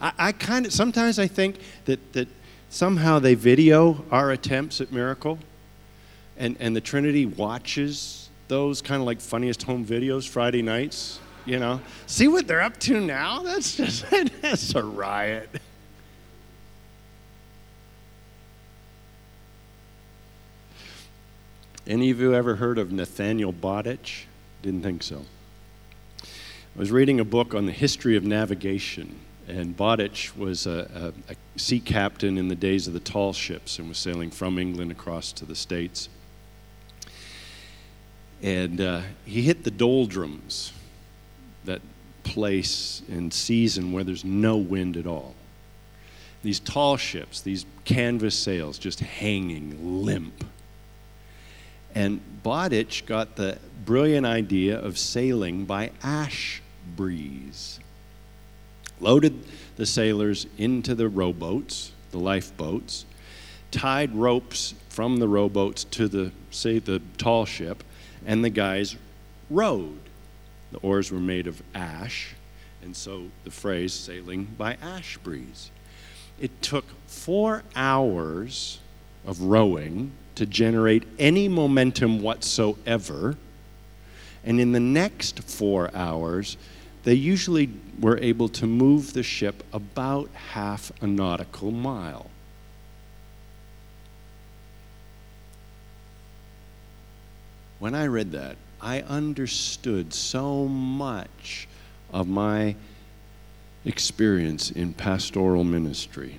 I, 0.00 0.12
I 0.18 0.32
kind 0.32 0.66
of, 0.66 0.72
sometimes 0.72 1.18
I 1.18 1.26
think 1.26 1.58
that, 1.86 2.12
that 2.12 2.28
somehow 2.72 3.18
they 3.18 3.34
video 3.34 4.02
our 4.10 4.30
attempts 4.30 4.80
at 4.80 4.90
miracle, 4.90 5.38
and, 6.38 6.56
and 6.58 6.74
the 6.74 6.80
Trinity 6.80 7.26
watches 7.26 8.30
those 8.48 8.80
kind 8.80 9.00
of 9.00 9.06
like 9.06 9.20
funniest 9.20 9.62
home 9.62 9.84
videos 9.84 10.26
Friday 10.26 10.62
nights, 10.62 11.20
you 11.44 11.58
know. 11.58 11.80
See 12.06 12.28
what 12.28 12.48
they're 12.48 12.62
up 12.62 12.78
to 12.80 12.98
now? 12.98 13.42
That's 13.42 13.76
just, 13.76 14.06
that's 14.40 14.74
a 14.74 14.82
riot. 14.82 15.50
Any 21.86 22.10
of 22.10 22.20
you 22.20 22.34
ever 22.34 22.56
heard 22.56 22.78
of 22.78 22.90
Nathaniel 22.90 23.52
Bowditch? 23.52 24.26
Didn't 24.62 24.82
think 24.82 25.02
so. 25.02 25.22
I 26.22 26.78
was 26.78 26.90
reading 26.90 27.20
a 27.20 27.24
book 27.24 27.54
on 27.54 27.66
the 27.66 27.72
history 27.72 28.16
of 28.16 28.24
navigation, 28.24 29.18
and 29.52 29.76
Bowditch 29.76 30.36
was 30.36 30.66
a, 30.66 31.12
a, 31.28 31.32
a 31.32 31.58
sea 31.58 31.80
captain 31.80 32.38
in 32.38 32.48
the 32.48 32.54
days 32.54 32.86
of 32.86 32.94
the 32.94 33.00
tall 33.00 33.32
ships 33.32 33.78
and 33.78 33.88
was 33.88 33.98
sailing 33.98 34.30
from 34.30 34.58
England 34.58 34.90
across 34.90 35.32
to 35.32 35.44
the 35.44 35.54
States. 35.54 36.08
And 38.42 38.80
uh, 38.80 39.02
he 39.24 39.42
hit 39.42 39.62
the 39.62 39.70
doldrums, 39.70 40.72
that 41.64 41.80
place 42.24 43.02
and 43.08 43.32
season 43.32 43.92
where 43.92 44.02
there's 44.02 44.24
no 44.24 44.56
wind 44.56 44.96
at 44.96 45.06
all. 45.06 45.34
These 46.42 46.58
tall 46.58 46.96
ships, 46.96 47.40
these 47.40 47.66
canvas 47.84 48.36
sails 48.36 48.78
just 48.78 49.00
hanging 49.00 50.04
limp 50.04 50.44
and 51.94 52.20
Bowditch 52.42 53.06
got 53.06 53.36
the 53.36 53.58
brilliant 53.84 54.26
idea 54.26 54.78
of 54.78 54.98
sailing 54.98 55.64
by 55.64 55.90
ash 56.02 56.62
breeze. 56.96 57.78
Loaded 59.02 59.44
the 59.76 59.84
sailors 59.84 60.46
into 60.58 60.94
the 60.94 61.08
rowboats, 61.08 61.90
the 62.12 62.18
lifeboats, 62.18 63.04
tied 63.72 64.14
ropes 64.14 64.74
from 64.88 65.16
the 65.16 65.26
rowboats 65.26 65.82
to 65.84 66.06
the, 66.06 66.30
say, 66.52 66.78
the 66.78 67.02
tall 67.18 67.44
ship, 67.44 67.82
and 68.24 68.44
the 68.44 68.50
guys 68.50 68.94
rowed. 69.50 69.98
The 70.70 70.78
oars 70.78 71.10
were 71.10 71.18
made 71.18 71.48
of 71.48 71.62
ash, 71.74 72.34
and 72.80 72.94
so 72.94 73.24
the 73.42 73.50
phrase 73.50 73.92
sailing 73.92 74.44
by 74.56 74.76
ash 74.80 75.18
breeze. 75.18 75.72
It 76.40 76.62
took 76.62 76.84
four 77.08 77.64
hours 77.74 78.78
of 79.26 79.40
rowing 79.40 80.12
to 80.36 80.46
generate 80.46 81.02
any 81.18 81.48
momentum 81.48 82.22
whatsoever. 82.22 83.36
And 84.44 84.60
in 84.60 84.70
the 84.70 84.80
next 84.80 85.42
four 85.42 85.90
hours, 85.94 86.56
they 87.04 87.14
usually 87.14 87.70
were 87.98 88.18
able 88.18 88.48
to 88.48 88.66
move 88.66 89.12
the 89.12 89.22
ship 89.22 89.64
about 89.72 90.30
half 90.52 90.92
a 91.02 91.06
nautical 91.06 91.70
mile. 91.70 92.30
When 97.78 97.94
I 97.94 98.06
read 98.06 98.32
that, 98.32 98.56
I 98.80 99.00
understood 99.02 100.14
so 100.14 100.66
much 100.68 101.66
of 102.12 102.28
my 102.28 102.76
experience 103.84 104.70
in 104.70 104.92
pastoral 104.92 105.64
ministry. 105.64 106.38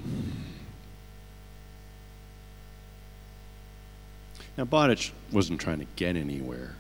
Now, 4.58 4.65
Bowditch 4.65 5.12
wasn't 5.32 5.60
trying 5.60 5.80
to 5.80 5.88
get 5.95 6.15
anywhere, 6.15 6.76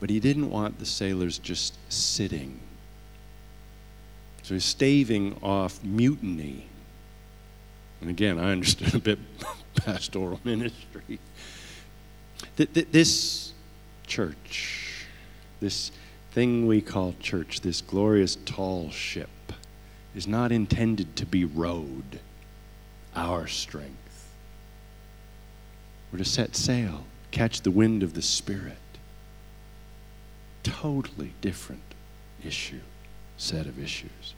but 0.00 0.08
he 0.08 0.18
didn't 0.18 0.50
want 0.50 0.78
the 0.78 0.86
sailors 0.86 1.38
just 1.38 1.76
sitting. 1.92 2.58
So 4.42 4.54
he's 4.54 4.64
staving 4.64 5.36
off 5.42 5.84
mutiny. 5.84 6.66
And 8.00 8.08
again, 8.08 8.38
I 8.38 8.50
understood 8.50 8.94
a 8.94 8.98
bit 8.98 9.18
pastoral 9.76 10.40
ministry. 10.42 11.20
This 12.56 13.52
church, 14.06 15.06
this 15.60 15.92
thing 16.32 16.66
we 16.66 16.80
call 16.80 17.14
church, 17.20 17.60
this 17.60 17.82
glorious 17.82 18.36
tall 18.46 18.90
ship, 18.90 19.28
is 20.14 20.26
not 20.26 20.50
intended 20.50 21.14
to 21.16 21.26
be 21.26 21.44
rowed, 21.44 22.20
our 23.14 23.46
strength. 23.46 24.30
We're 26.10 26.18
to 26.18 26.24
set 26.24 26.56
sail, 26.56 27.04
catch 27.30 27.60
the 27.60 27.70
wind 27.70 28.02
of 28.02 28.14
the 28.14 28.22
Spirit. 28.22 28.76
Totally 30.62 31.32
different 31.40 31.82
issue, 32.44 32.80
set 33.36 33.66
of 33.66 33.82
issues. 33.82 34.34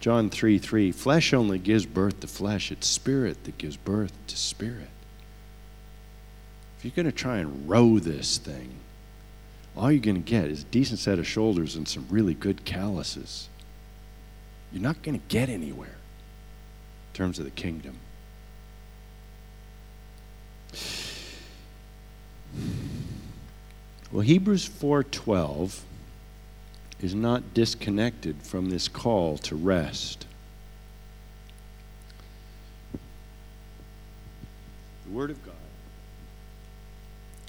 John 0.00 0.30
3 0.30 0.58
3 0.58 0.92
Flesh 0.92 1.32
only 1.32 1.58
gives 1.58 1.86
birth 1.86 2.20
to 2.20 2.26
flesh, 2.26 2.70
it's 2.70 2.86
spirit 2.86 3.44
that 3.44 3.58
gives 3.58 3.76
birth 3.76 4.12
to 4.28 4.36
spirit. 4.36 4.88
If 6.78 6.84
you're 6.84 6.92
going 6.94 7.06
to 7.06 7.12
try 7.12 7.38
and 7.38 7.68
row 7.68 7.98
this 7.98 8.38
thing, 8.38 8.74
all 9.76 9.90
you're 9.90 10.00
going 10.00 10.22
to 10.22 10.30
get 10.30 10.46
is 10.46 10.62
a 10.62 10.66
decent 10.66 11.00
set 11.00 11.18
of 11.18 11.26
shoulders 11.26 11.76
and 11.76 11.86
some 11.86 12.06
really 12.10 12.34
good 12.34 12.64
calluses. 12.64 13.48
You're 14.72 14.82
not 14.82 15.02
going 15.02 15.18
to 15.18 15.26
get 15.28 15.48
anywhere 15.48 15.88
in 15.88 17.14
terms 17.14 17.38
of 17.38 17.44
the 17.44 17.50
kingdom. 17.50 17.98
Well, 24.12 24.22
Hebrews 24.22 24.64
4:12 24.68 25.82
is 27.00 27.14
not 27.14 27.54
disconnected 27.54 28.40
from 28.42 28.70
this 28.70 28.86
call 28.86 29.36
to 29.38 29.56
rest. 29.56 30.26
The 35.04 35.10
Word 35.10 35.30
of 35.30 35.44
God 35.44 35.54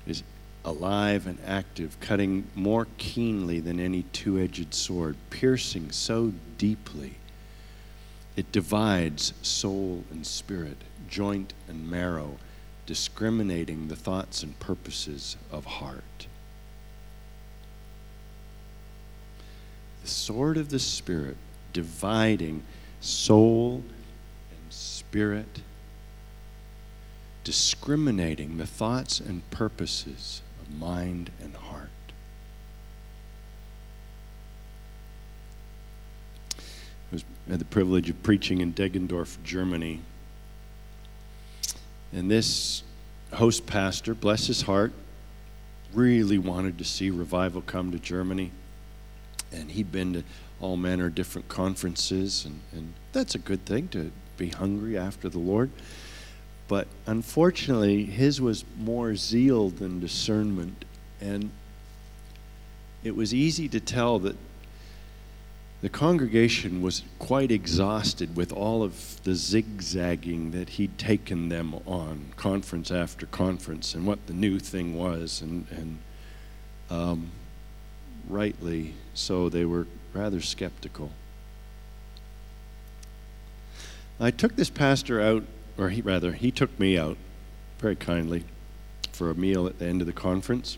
is 0.07 0.23
alive 0.65 1.27
and 1.27 1.37
active, 1.45 1.99
cutting 1.99 2.47
more 2.55 2.87
keenly 2.97 3.59
than 3.59 3.79
any 3.79 4.03
two 4.11 4.39
edged 4.39 4.73
sword, 4.73 5.15
piercing 5.29 5.91
so 5.91 6.33
deeply. 6.57 7.15
It 8.35 8.51
divides 8.51 9.33
soul 9.43 10.03
and 10.11 10.25
spirit, 10.25 10.77
joint 11.07 11.53
and 11.67 11.89
marrow, 11.89 12.37
discriminating 12.85 13.87
the 13.87 13.95
thoughts 13.95 14.43
and 14.43 14.59
purposes 14.59 15.37
of 15.51 15.65
heart. 15.65 16.26
The 20.07 20.13
sword 20.13 20.55
of 20.55 20.69
the 20.69 20.79
Spirit, 20.79 21.35
dividing 21.73 22.63
soul 23.01 23.83
and 24.49 24.73
spirit, 24.73 25.59
discriminating 27.43 28.57
the 28.57 28.65
thoughts 28.65 29.19
and 29.19 29.49
purposes 29.51 30.41
of 30.61 30.73
mind 30.79 31.29
and 31.41 31.53
heart. 31.55 31.89
I 36.55 36.61
was 37.11 37.25
had 37.49 37.59
the 37.59 37.65
privilege 37.65 38.09
of 38.09 38.23
preaching 38.23 38.61
in 38.61 38.73
Deggendorf, 38.73 39.43
Germany. 39.43 39.99
And 42.13 42.31
this 42.31 42.81
host 43.33 43.65
pastor, 43.65 44.15
bless 44.15 44.47
his 44.47 44.61
heart, 44.61 44.93
really 45.93 46.37
wanted 46.37 46.77
to 46.77 46.85
see 46.85 47.09
revival 47.09 47.61
come 47.61 47.91
to 47.91 47.99
Germany 47.99 48.51
and 49.51 49.71
he'd 49.71 49.91
been 49.91 50.13
to 50.13 50.23
all 50.59 50.77
manner 50.77 51.07
of 51.07 51.15
different 51.15 51.47
conferences, 51.47 52.45
and, 52.45 52.61
and 52.71 52.93
that's 53.13 53.35
a 53.35 53.39
good 53.39 53.65
thing 53.65 53.87
to 53.89 54.11
be 54.37 54.49
hungry 54.49 54.97
after 54.97 55.29
the 55.29 55.39
Lord. 55.39 55.69
But 56.67 56.87
unfortunately, 57.05 58.05
his 58.05 58.41
was 58.41 58.65
more 58.77 59.15
zeal 59.15 59.69
than 59.69 59.99
discernment, 59.99 60.83
and 61.21 61.51
it 63.03 63.15
was 63.15 63.33
easy 63.33 63.69
to 63.69 63.79
tell 63.79 64.19
that 64.19 64.35
the 65.81 65.89
congregation 65.89 66.81
was 66.81 67.03
quite 67.19 67.51
exhausted 67.51 68.35
with 68.35 68.51
all 68.51 68.81
of 68.81 69.21
the 69.23 69.35
zigzagging 69.35 70.51
that 70.51 70.69
he'd 70.69 70.97
taken 70.97 71.49
them 71.49 71.75
on, 71.85 72.33
conference 72.35 72.89
after 72.89 73.27
conference, 73.27 73.93
and 73.93 74.05
what 74.05 74.25
the 74.25 74.33
new 74.33 74.57
thing 74.57 74.97
was, 74.97 75.41
and 75.41 75.67
and 75.69 75.99
um, 76.89 77.31
rightly 78.27 78.93
so, 79.13 79.49
they 79.49 79.65
were 79.65 79.87
rather 80.13 80.41
skeptical. 80.41 81.11
I 84.19 84.31
took 84.31 84.55
this 84.55 84.69
pastor 84.69 85.21
out, 85.21 85.43
or 85.77 85.89
he 85.89 86.01
rather, 86.01 86.31
he 86.33 86.51
took 86.51 86.77
me 86.79 86.97
out 86.97 87.17
very 87.79 87.95
kindly 87.95 88.43
for 89.11 89.29
a 89.29 89.35
meal 89.35 89.67
at 89.67 89.79
the 89.79 89.85
end 89.85 90.01
of 90.01 90.07
the 90.07 90.13
conference. 90.13 90.77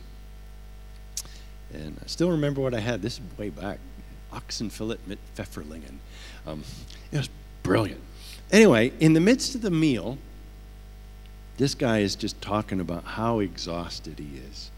And 1.73 1.99
I 2.03 2.07
still 2.07 2.31
remember 2.31 2.61
what 2.61 2.73
I 2.73 2.79
had. 2.79 3.01
This 3.01 3.13
is 3.13 3.37
way 3.37 3.49
back. 3.49 3.79
Oxen 4.31 4.69
fillet 4.69 4.97
mit 5.07 5.19
Pfefferlingen. 5.35 5.97
Um, 6.45 6.63
it 7.11 7.17
was 7.17 7.29
brilliant. 7.63 8.01
Anyway, 8.51 8.91
in 8.99 9.13
the 9.13 9.19
midst 9.19 9.55
of 9.55 9.61
the 9.61 9.71
meal, 9.71 10.17
this 11.57 11.75
guy 11.75 11.99
is 11.99 12.15
just 12.15 12.41
talking 12.41 12.79
about 12.79 13.03
how 13.03 13.39
exhausted 13.39 14.17
he 14.17 14.39
is. 14.49 14.71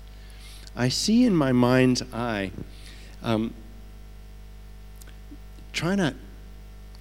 I 0.75 0.89
see 0.89 1.25
in 1.25 1.35
my 1.35 1.51
mind's 1.51 2.01
eye 2.13 2.51
um, 3.21 3.53
trying 5.73 5.97
to 5.97 6.15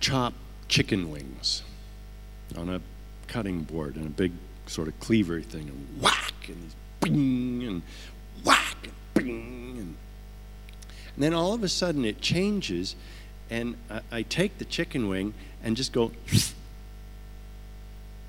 chop 0.00 0.34
chicken 0.68 1.10
wings 1.10 1.62
on 2.56 2.68
a 2.68 2.80
cutting 3.28 3.62
board 3.62 3.96
and 3.96 4.06
a 4.06 4.10
big 4.10 4.32
sort 4.66 4.88
of 4.88 4.98
cleaver 5.00 5.40
thing 5.40 5.68
and 5.68 6.02
whack 6.02 6.34
and 6.48 6.62
these 6.62 6.74
bing 7.00 7.64
and 7.66 7.82
whack 8.44 8.76
and 8.84 8.94
bing 9.14 9.76
and, 9.78 9.96
and 11.14 11.24
then 11.24 11.34
all 11.34 11.54
of 11.54 11.62
a 11.62 11.68
sudden 11.68 12.04
it 12.04 12.20
changes 12.20 12.96
and 13.50 13.76
I, 13.90 14.00
I 14.10 14.22
take 14.22 14.58
the 14.58 14.64
chicken 14.64 15.08
wing 15.08 15.34
and 15.62 15.76
just 15.76 15.92
go 15.92 16.12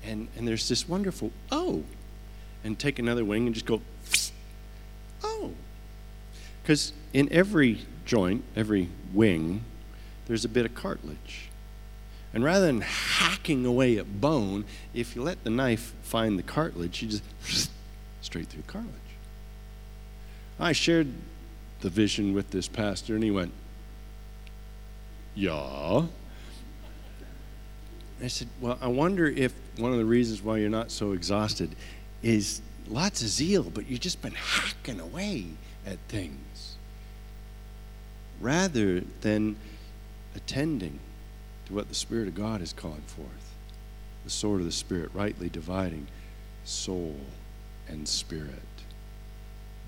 and 0.04 0.28
and 0.36 0.46
there's 0.46 0.68
this 0.68 0.88
wonderful 0.88 1.30
oh 1.50 1.84
and 2.64 2.78
take 2.78 2.98
another 2.98 3.24
wing 3.24 3.46
and 3.46 3.54
just 3.54 3.66
go 3.66 3.80
because 6.62 6.92
in 7.12 7.30
every 7.32 7.80
joint 8.04 8.44
every 8.56 8.88
wing 9.12 9.64
there's 10.26 10.44
a 10.44 10.48
bit 10.48 10.64
of 10.64 10.74
cartilage. 10.74 11.50
And 12.34 12.42
rather 12.42 12.66
than 12.66 12.80
hacking 12.80 13.66
away 13.66 13.98
at 13.98 14.20
bone, 14.20 14.64
if 14.94 15.14
you 15.14 15.22
let 15.22 15.44
the 15.44 15.50
knife 15.50 15.92
find 16.02 16.38
the 16.38 16.42
cartilage, 16.42 17.02
you 17.02 17.20
just 17.44 17.70
straight 18.22 18.46
through 18.46 18.62
cartilage. 18.66 18.94
I 20.58 20.72
shared 20.72 21.08
the 21.80 21.90
vision 21.90 22.32
with 22.32 22.50
this 22.50 22.68
pastor, 22.68 23.14
and 23.14 23.24
he 23.24 23.30
went, 23.30 23.52
Yeah. 25.34 26.06
I 28.22 28.28
said, 28.28 28.48
Well, 28.60 28.78
I 28.80 28.86
wonder 28.86 29.26
if 29.26 29.52
one 29.76 29.92
of 29.92 29.98
the 29.98 30.04
reasons 30.04 30.40
why 30.40 30.58
you're 30.58 30.70
not 30.70 30.90
so 30.90 31.12
exhausted 31.12 31.74
is 32.22 32.62
lots 32.88 33.20
of 33.20 33.28
zeal, 33.28 33.64
but 33.64 33.86
you've 33.86 34.00
just 34.00 34.22
been 34.22 34.34
hacking 34.34 35.00
away 35.00 35.48
at 35.84 35.98
things 36.08 36.38
rather 38.42 39.02
than 39.20 39.56
attending 40.34 40.98
to 41.66 41.72
what 41.72 41.88
the 41.88 41.94
Spirit 41.94 42.28
of 42.28 42.34
God 42.34 42.60
is 42.60 42.72
calling 42.72 43.02
forth. 43.02 43.54
The 44.24 44.30
sword 44.30 44.60
of 44.60 44.66
the 44.66 44.72
Spirit, 44.72 45.10
rightly 45.14 45.48
dividing 45.48 46.08
soul 46.64 47.16
and 47.88 48.06
spirit, 48.06 48.62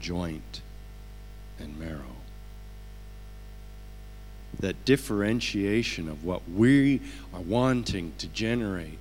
joint 0.00 0.60
and 1.58 1.78
marrow. 1.78 2.16
That 4.60 4.84
differentiation 4.84 6.08
of 6.08 6.24
what 6.24 6.42
we 6.48 7.00
are 7.32 7.40
wanting 7.40 8.12
to 8.18 8.28
generate 8.28 8.98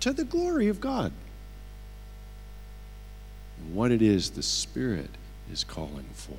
to 0.00 0.12
the 0.12 0.24
glory 0.24 0.68
of 0.68 0.80
God. 0.80 1.12
And 3.58 3.74
what 3.74 3.90
it 3.90 4.02
is 4.02 4.30
the 4.30 4.42
Spirit 4.42 5.10
is 5.52 5.64
calling 5.64 6.08
forth, 6.12 6.38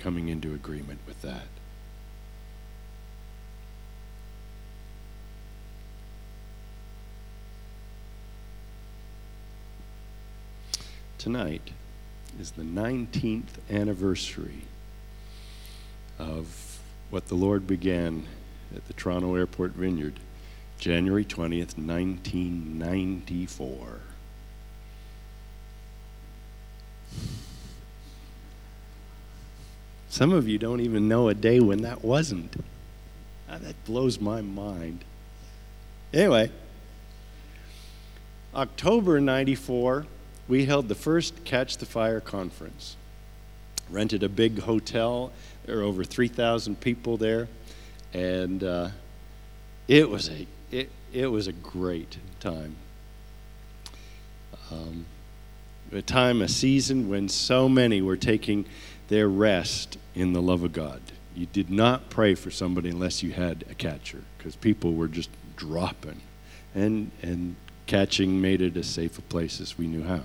coming 0.00 0.28
into 0.28 0.54
agreement 0.54 1.00
with 1.06 1.22
that. 1.22 1.46
tonight 11.20 11.70
is 12.40 12.52
the 12.52 12.62
19th 12.62 13.58
anniversary 13.68 14.62
of 16.18 16.80
what 17.10 17.28
the 17.28 17.34
Lord 17.34 17.66
began 17.66 18.26
at 18.74 18.86
the 18.86 18.94
Toronto 18.94 19.34
Airport 19.34 19.72
Vineyard, 19.72 20.14
January 20.78 21.26
20th, 21.26 21.76
1994. 21.76 24.00
Some 30.10 30.32
of 30.32 30.48
you 30.48 30.58
don't 30.58 30.80
even 30.80 31.06
know 31.06 31.28
a 31.28 31.34
day 31.34 31.60
when 31.60 31.82
that 31.82 32.04
wasn't. 32.04 32.56
Ah, 33.48 33.58
that 33.58 33.84
blows 33.84 34.20
my 34.20 34.42
mind. 34.42 35.04
Anyway, 36.12 36.50
October 38.52 39.20
94 39.20 40.06
we 40.48 40.64
held 40.64 40.88
the 40.88 40.96
first 40.96 41.44
Catch 41.44 41.76
the 41.76 41.86
Fire 41.86 42.18
conference. 42.18 42.96
Rented 43.88 44.24
a 44.24 44.28
big 44.28 44.58
hotel. 44.58 45.30
There 45.64 45.76
were 45.76 45.82
over 45.84 46.02
3,000 46.02 46.80
people 46.80 47.16
there. 47.16 47.46
and 48.12 48.64
uh, 48.64 48.88
it 49.86 50.10
was 50.10 50.28
a 50.28 50.46
it, 50.72 50.90
it 51.12 51.28
was 51.28 51.46
a 51.46 51.52
great 51.52 52.18
time. 52.40 52.74
Um, 54.72 55.06
a 55.92 56.02
time, 56.02 56.42
a 56.42 56.48
season 56.48 57.08
when 57.08 57.28
so 57.28 57.68
many 57.68 58.00
were 58.02 58.16
taking 58.16 58.64
their 59.10 59.28
rest 59.28 59.98
in 60.14 60.32
the 60.32 60.40
love 60.40 60.62
of 60.62 60.72
God. 60.72 61.02
You 61.34 61.46
did 61.46 61.68
not 61.68 62.08
pray 62.10 62.34
for 62.34 62.50
somebody 62.50 62.88
unless 62.88 63.22
you 63.22 63.32
had 63.32 63.64
a 63.68 63.74
catcher, 63.74 64.22
because 64.38 64.56
people 64.56 64.94
were 64.94 65.08
just 65.08 65.28
dropping, 65.56 66.22
and 66.74 67.10
and 67.20 67.56
catching 67.86 68.40
made 68.40 68.62
it 68.62 68.76
as 68.76 68.86
safe 68.86 69.18
a 69.18 69.22
place 69.22 69.60
as 69.60 69.76
we 69.76 69.86
knew 69.86 70.04
how. 70.04 70.22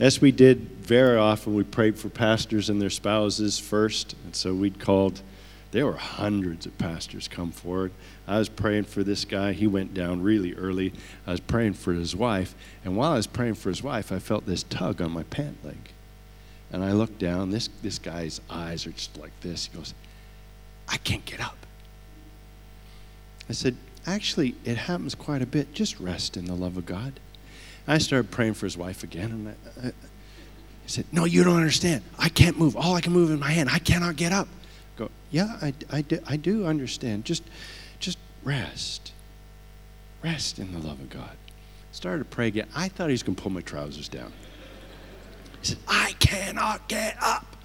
As 0.00 0.20
we 0.22 0.32
did 0.32 0.70
very 0.80 1.18
often, 1.18 1.54
we 1.54 1.64
prayed 1.64 1.98
for 1.98 2.08
pastors 2.08 2.70
and 2.70 2.80
their 2.80 2.90
spouses 2.90 3.58
first, 3.58 4.14
and 4.24 4.34
so 4.34 4.54
we'd 4.54 4.80
called. 4.80 5.22
There 5.70 5.84
were 5.84 5.98
hundreds 5.98 6.64
of 6.64 6.78
pastors 6.78 7.28
come 7.28 7.52
forward. 7.52 7.92
I 8.26 8.38
was 8.38 8.48
praying 8.48 8.84
for 8.84 9.04
this 9.04 9.26
guy. 9.26 9.52
He 9.52 9.66
went 9.66 9.92
down 9.92 10.22
really 10.22 10.54
early. 10.54 10.94
I 11.26 11.32
was 11.32 11.40
praying 11.40 11.74
for 11.74 11.92
his 11.92 12.16
wife, 12.16 12.54
and 12.86 12.96
while 12.96 13.12
I 13.12 13.16
was 13.16 13.26
praying 13.26 13.56
for 13.56 13.68
his 13.68 13.82
wife, 13.82 14.10
I 14.10 14.18
felt 14.18 14.46
this 14.46 14.62
tug 14.62 15.02
on 15.02 15.10
my 15.10 15.24
pant 15.24 15.62
leg. 15.62 15.92
And 16.72 16.84
I 16.84 16.92
looked 16.92 17.18
down. 17.18 17.50
This, 17.50 17.68
this 17.82 17.98
guy's 17.98 18.40
eyes 18.50 18.86
are 18.86 18.90
just 18.90 19.16
like 19.18 19.38
this. 19.40 19.66
He 19.66 19.76
goes, 19.76 19.94
I 20.86 20.96
can't 20.98 21.24
get 21.24 21.40
up. 21.40 21.56
I 23.48 23.52
said, 23.52 23.76
Actually, 24.06 24.54
it 24.64 24.76
happens 24.76 25.14
quite 25.14 25.42
a 25.42 25.46
bit. 25.46 25.74
Just 25.74 26.00
rest 26.00 26.36
in 26.36 26.46
the 26.46 26.54
love 26.54 26.76
of 26.76 26.86
God. 26.86 27.20
I 27.86 27.98
started 27.98 28.30
praying 28.30 28.54
for 28.54 28.66
his 28.66 28.76
wife 28.76 29.02
again, 29.02 29.30
and 29.30 29.48
I, 29.48 29.88
I, 29.88 29.92
he 30.82 30.88
said, 30.88 31.04
No, 31.12 31.24
you 31.24 31.44
don't 31.44 31.56
understand. 31.56 32.02
I 32.18 32.28
can't 32.28 32.58
move. 32.58 32.76
All 32.76 32.94
I 32.94 33.00
can 33.00 33.12
move 33.12 33.30
is 33.30 33.38
my 33.38 33.50
hand. 33.50 33.68
I 33.70 33.78
cannot 33.78 34.16
get 34.16 34.32
up. 34.32 34.48
I 34.96 34.98
go, 34.98 35.10
Yeah, 35.30 35.58
I, 35.60 35.74
I, 35.90 36.02
do, 36.02 36.20
I 36.26 36.36
do 36.36 36.66
understand. 36.66 37.24
Just, 37.24 37.42
just 37.98 38.18
rest. 38.44 39.12
Rest 40.22 40.58
in 40.58 40.72
the 40.72 40.78
love 40.78 41.00
of 41.00 41.10
God. 41.10 41.36
Started 41.92 42.18
to 42.20 42.24
pray 42.24 42.48
again. 42.48 42.68
I 42.74 42.88
thought 42.88 43.08
he 43.08 43.12
was 43.12 43.22
going 43.22 43.36
to 43.36 43.42
pull 43.42 43.52
my 43.52 43.60
trousers 43.60 44.08
down. 44.08 44.32
He 45.60 45.68
said, 45.68 45.78
I 45.88 46.14
cannot 46.18 46.88
get 46.88 47.16
up. 47.22 47.56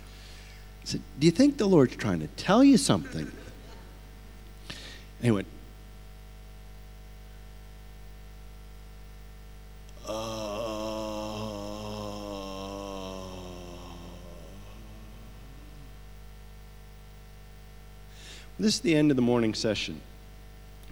I 0.82 0.86
said, 0.86 1.02
Do 1.20 1.26
you 1.26 1.32
think 1.32 1.58
the 1.58 1.68
Lord's 1.68 1.96
trying 1.96 2.20
to 2.20 2.28
tell 2.28 2.64
you 2.64 2.78
something? 2.78 3.32
And 5.24 5.26
he 5.26 5.32
went, 5.32 5.48
oh. 10.08 10.44
This 18.60 18.76
is 18.76 18.82
the 18.82 18.94
end 18.96 19.12
of 19.12 19.16
the 19.16 19.22
morning 19.22 19.54
session. 19.54 20.02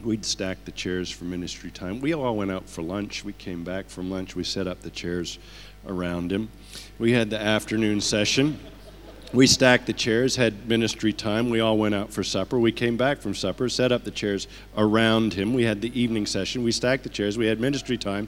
We'd 0.02 0.26
stack 0.26 0.64
the 0.66 0.72
chairs 0.72 1.12
for 1.12 1.26
ministry 1.26 1.70
time. 1.70 2.02
We 2.02 2.14
all 2.14 2.36
went 2.36 2.52
out 2.52 2.68
for 2.68 2.82
lunch. 2.82 3.24
We 3.24 3.34
came 3.34 3.64
back 3.64 3.88
from 3.88 4.10
lunch. 4.10 4.36
We 4.36 4.44
set 4.44 4.66
up 4.66 4.82
the 4.82 4.90
chairs 4.90 5.38
around 5.88 6.32
him. 6.32 6.50
We 7.00 7.14
had 7.14 7.30
the 7.30 7.40
afternoon 7.40 8.02
session. 8.02 8.60
We 9.34 9.48
stacked 9.48 9.88
the 9.88 9.94
chairs, 9.94 10.36
had 10.36 10.68
ministry 10.68 11.14
time. 11.14 11.50
We 11.50 11.62
all 11.62 11.78
went 11.78 11.96
out 11.96 12.12
for 12.12 12.24
supper. 12.24 12.60
We 12.60 12.74
came 12.74 12.98
back 12.98 13.20
from 13.20 13.34
supper, 13.34 13.70
set 13.70 13.92
up 13.92 14.04
the 14.04 14.12
chairs 14.12 14.48
around 14.76 15.34
him. 15.34 15.54
We 15.54 15.64
had 15.64 15.82
the 15.82 16.00
evening 16.00 16.26
session. 16.26 16.64
We 16.64 16.74
stacked 16.74 17.04
the 17.04 17.10
chairs. 17.10 17.38
We 17.38 17.48
had 17.48 17.60
ministry 17.60 17.98
time. 17.98 18.28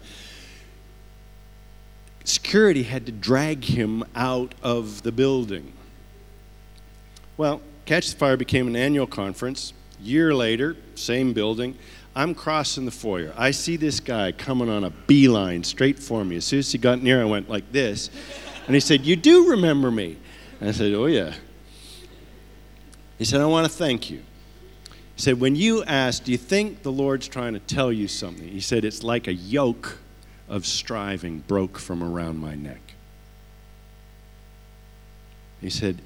Security 2.23 2.83
had 2.83 3.05
to 3.05 3.11
drag 3.11 3.65
him 3.65 4.05
out 4.15 4.55
of 4.63 5.03
the 5.03 5.11
building. 5.11 5.73
Well, 7.35 7.61
Catch 7.85 8.11
the 8.11 8.17
Fire 8.17 8.37
became 8.37 8.67
an 8.67 8.77
annual 8.77 9.07
conference. 9.07 9.73
Year 10.01 10.33
later, 10.33 10.77
same 10.95 11.33
building. 11.33 11.77
I'm 12.15 12.35
crossing 12.35 12.85
the 12.85 12.91
foyer. 12.91 13.33
I 13.35 13.51
see 13.51 13.75
this 13.75 13.99
guy 13.99 14.31
coming 14.31 14.69
on 14.69 14.83
a 14.83 14.91
beeline 14.91 15.63
straight 15.63 15.97
for 15.97 16.23
me. 16.23 16.35
As 16.35 16.45
soon 16.45 16.59
as 16.59 16.71
he 16.71 16.77
got 16.77 17.01
near, 17.01 17.21
I 17.21 17.25
went 17.25 17.49
like 17.49 17.71
this. 17.71 18.09
And 18.67 18.75
he 18.75 18.79
said, 18.79 19.05
You 19.05 19.15
do 19.15 19.49
remember 19.51 19.89
me? 19.89 20.17
And 20.59 20.69
I 20.69 20.71
said, 20.71 20.93
Oh, 20.93 21.07
yeah. 21.07 21.33
He 23.17 23.25
said, 23.25 23.41
I 23.41 23.45
want 23.45 23.65
to 23.65 23.71
thank 23.71 24.09
you. 24.09 24.21
He 25.15 25.21
said, 25.21 25.39
When 25.39 25.55
you 25.55 25.83
asked, 25.85 26.25
Do 26.25 26.31
you 26.31 26.37
think 26.37 26.83
the 26.83 26.91
Lord's 26.91 27.27
trying 27.27 27.53
to 27.53 27.59
tell 27.59 27.91
you 27.91 28.07
something? 28.07 28.47
He 28.47 28.59
said, 28.59 28.85
It's 28.85 29.03
like 29.03 29.27
a 29.27 29.33
yoke 29.33 29.97
of 30.47 30.65
striving 30.67 31.39
broke 31.39 31.79
from 31.79 32.03
around 32.03 32.37
my 32.37 32.53
neck. 32.53 32.93
He 35.61 35.69
said, 35.69 36.01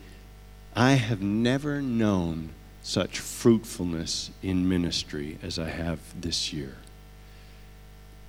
I 0.75 0.93
have 0.93 1.21
never 1.21 1.81
known 1.81 2.51
such 2.87 3.19
fruitfulness 3.19 4.31
in 4.41 4.69
ministry 4.69 5.37
as 5.43 5.59
I 5.59 5.67
have 5.67 5.99
this 6.21 6.53
year. 6.53 6.77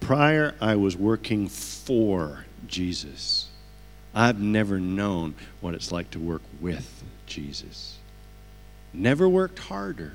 Prior, 0.00 0.56
I 0.60 0.74
was 0.74 0.96
working 0.96 1.46
for 1.46 2.44
Jesus. 2.66 3.50
I've 4.12 4.40
never 4.40 4.80
known 4.80 5.36
what 5.60 5.74
it's 5.74 5.92
like 5.92 6.10
to 6.10 6.18
work 6.18 6.42
with 6.60 7.04
Jesus. 7.24 7.98
Never 8.92 9.28
worked 9.28 9.60
harder, 9.60 10.14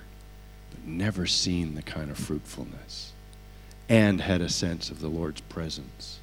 but 0.71 0.83
never 0.83 1.25
seen 1.25 1.75
the 1.75 1.81
kind 1.81 2.11
of 2.11 2.17
fruitfulness 2.17 3.13
and 3.87 4.19
had 4.19 4.41
a 4.41 4.49
sense 4.49 4.89
of 4.89 4.99
the 4.99 5.07
Lord's 5.07 5.39
presence. 5.39 6.19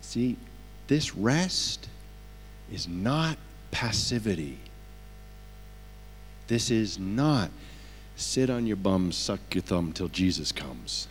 See, 0.00 0.36
this 0.86 1.16
rest 1.16 1.88
is 2.72 2.86
not 2.86 3.36
passivity. 3.70 4.58
This 6.48 6.70
is 6.70 6.98
not 6.98 7.50
sit 8.16 8.50
on 8.50 8.66
your 8.66 8.76
bum, 8.76 9.12
suck 9.12 9.40
your 9.54 9.62
thumb 9.62 9.92
till 9.92 10.08
Jesus 10.08 10.52
comes. 10.52 11.08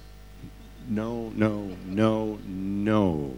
No, 0.87 1.31
no, 1.35 1.75
no, 1.85 2.39
no. 2.45 3.35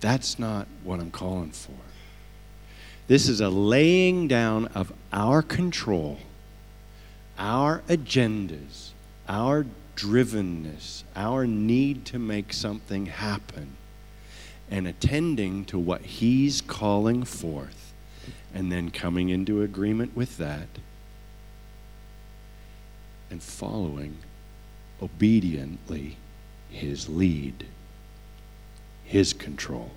That's 0.00 0.38
not 0.38 0.66
what 0.84 1.00
I'm 1.00 1.10
calling 1.10 1.50
for. 1.50 1.72
This 3.08 3.28
is 3.28 3.40
a 3.40 3.48
laying 3.48 4.28
down 4.28 4.66
of 4.66 4.92
our 5.12 5.42
control, 5.42 6.18
our 7.38 7.82
agendas, 7.88 8.90
our 9.28 9.66
drivenness, 9.96 11.02
our 11.16 11.46
need 11.46 12.04
to 12.06 12.18
make 12.18 12.52
something 12.52 13.06
happen 13.06 13.76
and 14.70 14.86
attending 14.86 15.64
to 15.64 15.78
what 15.78 16.02
He's 16.02 16.60
calling 16.60 17.24
forth, 17.24 17.87
and 18.54 18.72
then 18.72 18.90
coming 18.90 19.28
into 19.28 19.62
agreement 19.62 20.16
with 20.16 20.38
that 20.38 20.68
and 23.30 23.42
following 23.42 24.16
obediently 25.02 26.16
His 26.70 27.08
lead, 27.08 27.66
His 29.04 29.32
control. 29.32 29.92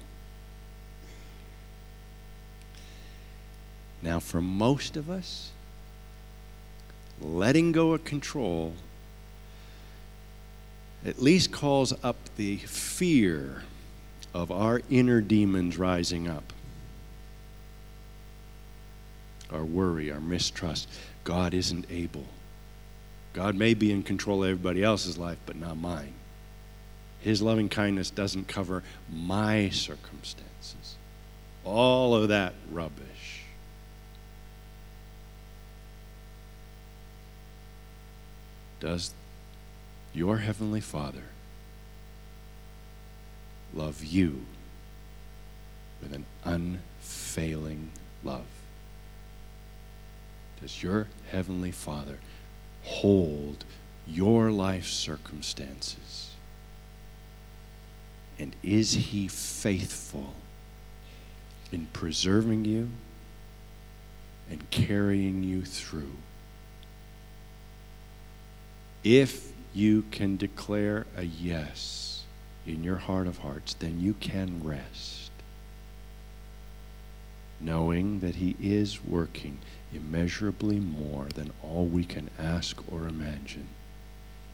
Now, 4.01 4.19
for 4.19 4.41
most 4.41 4.97
of 4.97 5.09
us, 5.09 5.51
letting 7.21 7.71
go 7.71 7.93
of 7.93 8.03
control 8.03 8.73
at 11.05 11.21
least 11.21 11.51
calls 11.51 11.93
up 12.03 12.17
the 12.35 12.57
fear 12.57 13.63
of 14.33 14.51
our 14.51 14.81
inner 14.89 15.21
demons 15.21 15.77
rising 15.77 16.27
up 16.27 16.53
our 19.51 19.63
worry, 19.63 20.11
our 20.11 20.19
mistrust. 20.19 20.87
God 21.23 21.53
isn't 21.53 21.85
able. 21.89 22.25
God 23.33 23.55
may 23.55 23.73
be 23.73 23.91
in 23.91 24.03
control 24.03 24.43
of 24.43 24.49
everybody 24.49 24.83
else's 24.83 25.17
life, 25.17 25.37
but 25.45 25.55
not 25.55 25.77
mine. 25.77 26.13
His 27.21 27.41
loving 27.41 27.69
kindness 27.69 28.09
doesn't 28.09 28.47
cover 28.47 28.83
my 29.09 29.69
circumstances. 29.69 30.95
All 31.63 32.15
of 32.15 32.29
that 32.29 32.53
rubbish. 32.69 33.43
Does 38.79 39.13
your 40.13 40.37
Heavenly 40.37 40.81
Father 40.81 41.23
love 43.73 44.03
you 44.03 44.45
with 46.01 46.13
an 46.13 46.25
unfailing 46.43 47.91
love? 48.23 48.60
Does 50.61 50.83
your 50.83 51.07
Heavenly 51.31 51.71
Father 51.71 52.19
hold 52.83 53.65
your 54.07 54.51
life 54.51 54.87
circumstances? 54.87 56.31
And 58.37 58.55
is 58.63 58.93
He 58.93 59.27
faithful 59.27 60.33
in 61.71 61.87
preserving 61.93 62.65
you 62.65 62.89
and 64.49 64.69
carrying 64.69 65.43
you 65.43 65.63
through? 65.63 66.15
If 69.03 69.51
you 69.73 70.03
can 70.11 70.37
declare 70.37 71.07
a 71.15 71.23
yes, 71.23 72.23
in 72.67 72.83
your 72.83 72.97
heart 72.97 73.25
of 73.25 73.39
hearts, 73.39 73.73
then 73.73 73.99
you 73.99 74.13
can 74.13 74.63
rest. 74.63 75.31
knowing 77.61 78.19
that 78.19 78.35
He 78.35 78.55
is 78.59 79.03
working 79.03 79.59
immeasurably 79.93 80.79
more 80.79 81.25
than 81.35 81.51
all 81.63 81.85
we 81.85 82.03
can 82.03 82.29
ask 82.39 82.77
or 82.91 83.07
imagine 83.07 83.67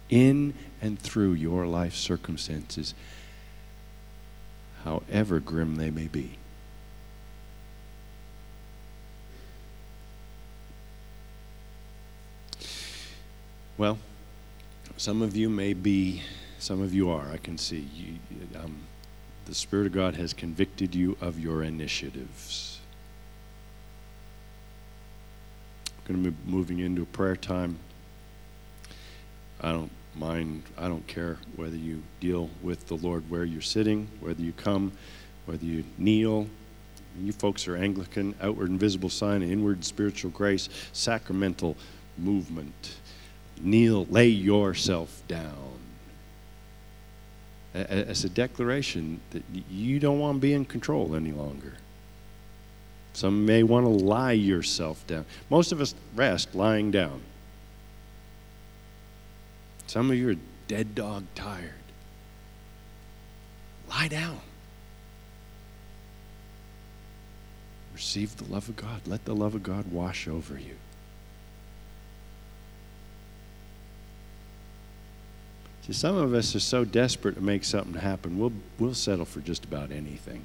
in 0.10 0.54
and 0.82 1.00
through 1.00 1.34
your 1.34 1.66
life 1.66 1.96
circumstances, 1.96 2.94
however 4.84 5.40
grim 5.40 5.76
they 5.76 5.90
may 5.90 6.08
be. 6.08 6.38
Well, 13.78 14.00
some 14.96 15.22
of 15.22 15.36
you 15.36 15.50
may 15.50 15.74
be, 15.74 16.24
some 16.58 16.82
of 16.82 16.94
you 16.94 17.12
are, 17.12 17.30
I 17.32 17.38
can 17.38 17.58
see. 17.58 17.88
You, 17.94 18.16
um, 18.60 18.78
the 19.46 19.54
Spirit 19.54 19.86
of 19.86 19.94
God 19.94 20.16
has 20.16 20.34
convicted 20.34 20.96
you 20.96 21.16
of 21.22 21.40
your 21.40 21.62
initiatives. 21.62 22.80
I'm 25.97 25.97
going 26.08 26.24
to 26.24 26.32
be 26.32 26.38
moving 26.50 26.80
into 26.80 27.02
a 27.02 27.06
prayer 27.06 27.36
time. 27.36 27.78
I 29.60 29.72
don't 29.72 29.92
mind, 30.16 30.64
I 30.78 30.88
don't 30.88 31.06
care 31.06 31.38
whether 31.56 31.76
you 31.76 32.02
deal 32.20 32.50
with 32.64 32.88
the 32.88 32.96
Lord 32.96 33.30
where 33.30 33.44
you're 33.44 33.62
sitting, 33.62 34.08
whether 34.22 34.42
you 34.42 34.54
come, 34.54 34.94
whether 35.46 35.66
you 35.66 35.84
kneel. 35.98 36.48
You 37.20 37.32
folks 37.34 37.68
are 37.68 37.76
Anglican, 37.76 38.36
outward 38.42 38.70
and 38.70 38.80
visible 38.80 39.10
sign, 39.10 39.42
inward 39.42 39.84
spiritual 39.84 40.32
grace, 40.32 40.70
sacramental 40.94 41.76
movement. 42.18 42.96
Kneel, 43.60 44.06
lay 44.06 44.28
yourself 44.28 45.24
down. 45.28 45.74
As 47.74 48.24
a 48.24 48.30
declaration 48.30 49.20
that 49.32 49.44
you 49.70 50.00
don't 50.00 50.20
want 50.20 50.38
to 50.38 50.40
be 50.40 50.54
in 50.54 50.66
control 50.66 51.16
any 51.16 51.32
longer. 51.32 51.74
Some 53.18 53.48
may 53.48 53.64
want 53.64 53.84
to 53.84 53.90
lie 53.90 54.34
yourself 54.34 55.08
down. 55.08 55.26
Most 55.50 55.72
of 55.72 55.82
us 55.82 55.96
rest 56.14 56.54
lying 56.54 56.92
down. 56.92 57.20
Some 59.88 60.12
of 60.12 60.18
you 60.18 60.30
are 60.30 60.36
dead 60.68 60.94
dog 60.94 61.24
tired. 61.34 61.72
Lie 63.90 64.10
down. 64.10 64.40
Receive 67.92 68.38
the 68.38 68.44
love 68.44 68.70
of 68.70 68.76
God. 68.76 69.02
Let 69.08 69.26
the 69.26 69.34
love 69.34 69.56
of 69.56 69.64
God 69.64 69.92
wash 69.92 70.28
over 70.28 70.54
you. 70.60 70.76
See, 75.88 75.94
some 75.94 76.16
of 76.18 76.36
us 76.36 76.56
are 76.56 76.60
so 76.60 76.86
desperate 76.86 77.34
to 77.34 77.42
make 77.42 77.64
something 77.64 78.00
happen, 78.00 78.38
we'll, 78.38 78.54
we'll 78.78 78.94
settle 78.94 79.26
for 79.26 79.40
just 79.40 79.66
about 79.66 79.92
anything. 79.92 80.44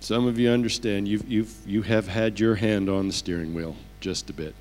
Some 0.00 0.26
of 0.26 0.38
you 0.38 0.50
understand 0.50 1.06
you've, 1.06 1.28
you've, 1.30 1.54
you 1.66 1.82
have 1.82 2.08
had 2.08 2.40
your 2.40 2.54
hand 2.54 2.88
on 2.88 3.06
the 3.06 3.12
steering 3.12 3.52
wheel 3.52 3.76
just 4.00 4.30
a 4.30 4.32
bit. 4.32 4.54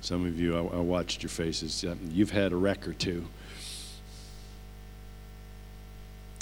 Some 0.00 0.26
of 0.26 0.38
you, 0.38 0.56
I, 0.56 0.58
I 0.58 0.80
watched 0.80 1.22
your 1.22 1.30
faces. 1.30 1.84
You've 2.10 2.32
had 2.32 2.52
a 2.52 2.56
wreck 2.56 2.86
or 2.86 2.92
two. 2.92 3.24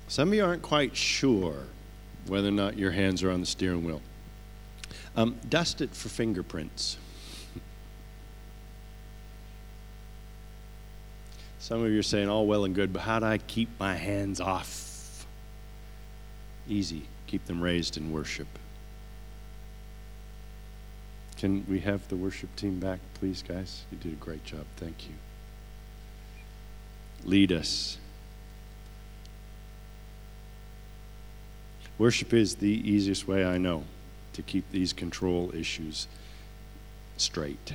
Some 0.09 0.29
of 0.29 0.35
you 0.35 0.45
aren't 0.45 0.63
quite 0.63 0.97
sure 0.97 1.67
whether 2.27 2.49
or 2.49 2.53
not 2.53 2.77
your 2.79 2.91
hands 2.93 3.23
are 3.23 3.31
on 3.31 3.41
the 3.41 3.47
steering 3.47 3.85
wheel. 3.85 4.01
Um, 5.15 5.37
dust 5.49 5.81
it 5.83 5.95
for 5.95 6.09
fingerprints. 6.09 6.97
Some 11.59 11.85
of 11.85 11.93
you 11.93 12.01
are 12.01 12.03
saying, 12.03 12.29
all 12.29 12.47
well 12.47 12.65
and 12.65 12.75
good, 12.75 12.93
but 12.93 13.03
how 13.03 13.21
do 13.21 13.27
I 13.27 13.39
keep 13.39 13.69
my 13.79 13.95
hands 13.95 14.41
off? 14.41 14.92
Easy. 16.69 17.05
Keep 17.27 17.47
them 17.47 17.61
raised 17.61 17.97
in 17.97 18.13
worship. 18.13 18.47
Can 21.37 21.67
we 21.69 21.81
have 21.81 22.07
the 22.09 22.17
worship 22.17 22.55
team 22.55 22.79
back, 22.79 23.01
please, 23.15 23.43
guys? 23.43 23.85
You 23.91 23.99
did 23.99 24.13
a 24.13 24.17
great 24.17 24.45
job. 24.45 24.65
Thank 24.77 25.09
you. 25.09 25.15
Lead 27.25 27.51
us. 27.51 27.99
Worship 31.99 32.33
is 32.33 32.57
the 32.57 32.69
easiest 32.69 33.27
way 33.27 33.45
I 33.45 33.59
know 33.59 33.85
to 34.33 34.43
keep 34.43 34.71
these 34.71 34.93
control 34.93 35.53
issues 35.55 36.09
straight. 37.17 37.75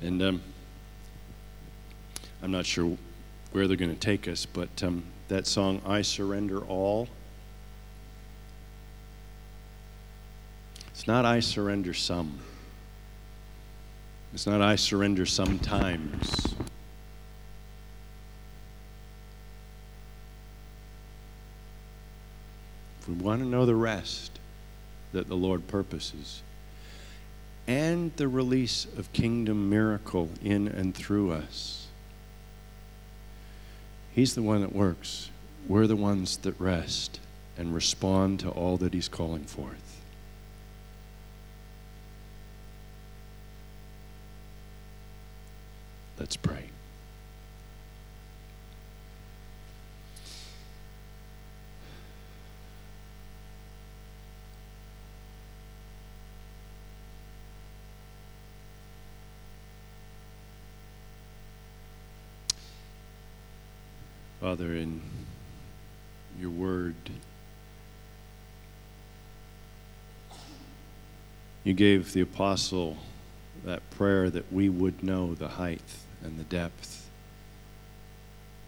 And 0.00 0.22
um, 0.22 0.42
I'm 2.42 2.52
not 2.52 2.64
sure 2.64 2.96
where 3.52 3.66
they're 3.66 3.76
going 3.76 3.94
to 3.94 4.00
take 4.00 4.28
us, 4.28 4.46
but 4.46 4.82
um, 4.82 5.04
that 5.28 5.46
song, 5.46 5.80
I 5.86 6.02
Surrender 6.02 6.60
All, 6.60 7.08
It's 10.98 11.06
not 11.06 11.24
I 11.24 11.38
surrender 11.38 11.94
some. 11.94 12.40
It's 14.34 14.48
not 14.48 14.60
I 14.60 14.74
surrender 14.74 15.26
sometimes. 15.26 16.56
If 23.00 23.08
we 23.08 23.14
want 23.14 23.42
to 23.42 23.46
know 23.46 23.64
the 23.64 23.76
rest 23.76 24.40
that 25.12 25.28
the 25.28 25.36
Lord 25.36 25.68
purposes 25.68 26.42
and 27.68 28.10
the 28.16 28.26
release 28.26 28.88
of 28.96 29.12
kingdom 29.12 29.70
miracle 29.70 30.30
in 30.42 30.66
and 30.66 30.96
through 30.96 31.30
us, 31.30 31.87
He's 34.18 34.34
the 34.34 34.42
one 34.42 34.62
that 34.62 34.74
works. 34.74 35.30
We're 35.68 35.86
the 35.86 35.94
ones 35.94 36.38
that 36.38 36.58
rest 36.58 37.20
and 37.56 37.72
respond 37.72 38.40
to 38.40 38.48
all 38.48 38.76
that 38.78 38.92
He's 38.92 39.06
calling 39.06 39.44
forth. 39.44 40.00
Let's 46.18 46.36
pray. 46.36 46.70
Father, 64.40 64.72
in 64.72 65.00
your 66.38 66.50
word, 66.50 66.94
you 71.64 71.74
gave 71.74 72.12
the 72.12 72.20
apostle 72.20 72.98
that 73.64 73.90
prayer 73.90 74.30
that 74.30 74.52
we 74.52 74.68
would 74.68 75.02
know 75.02 75.34
the 75.34 75.48
height 75.48 75.82
and 76.22 76.38
the 76.38 76.44
depth 76.44 77.10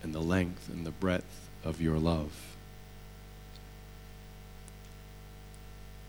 and 0.03 0.13
the 0.13 0.21
length 0.21 0.69
and 0.69 0.85
the 0.85 0.91
breadth 0.91 1.49
of 1.63 1.81
your 1.81 1.99
love. 1.99 2.57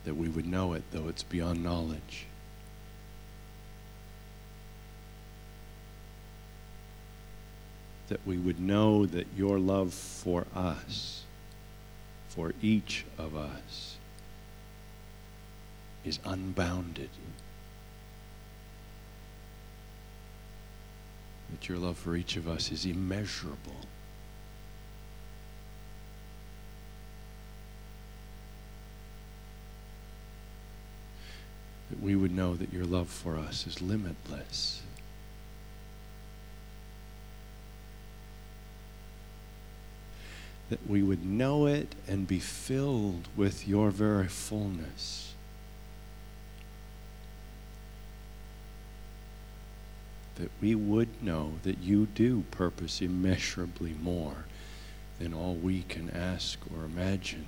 That 0.05 0.15
we 0.15 0.27
would 0.27 0.47
know 0.47 0.73
it, 0.73 0.83
though 0.89 1.07
it's 1.07 1.21
beyond 1.21 1.63
knowledge. 1.63 2.25
That 8.11 8.19
we 8.25 8.37
would 8.37 8.59
know 8.59 9.05
that 9.05 9.27
your 9.37 9.57
love 9.57 9.93
for 9.93 10.45
us, 10.53 11.23
for 12.27 12.51
each 12.61 13.05
of 13.17 13.37
us, 13.37 13.95
is 16.03 16.19
unbounded. 16.25 17.09
that 21.51 21.67
your 21.69 21.77
love 21.77 21.97
for 21.97 22.15
each 22.15 22.37
of 22.37 22.47
us 22.47 22.71
is 22.71 22.85
immeasurable. 22.85 23.85
That 31.89 32.01
we 32.01 32.15
would 32.15 32.33
know 32.33 32.55
that 32.55 32.71
your 32.71 32.85
love 32.85 33.09
for 33.09 33.37
us 33.37 33.67
is 33.67 33.81
limitless. 33.81 34.81
That 40.71 40.89
we 40.89 41.03
would 41.03 41.23
know 41.23 41.67
it 41.67 41.93
and 42.07 42.27
be 42.27 42.39
filled 42.39 43.27
with 43.37 43.67
your 43.67 43.91
very 43.91 44.27
fullness. 44.27 45.31
that 50.41 50.49
we 50.59 50.73
would 50.73 51.21
know 51.21 51.53
that 51.61 51.77
you 51.79 52.07
do 52.07 52.43
purpose 52.49 52.99
immeasurably 52.99 53.95
more 54.01 54.45
than 55.19 55.35
all 55.35 55.53
we 55.53 55.83
can 55.83 56.09
ask 56.09 56.57
or 56.75 56.83
imagine. 56.83 57.45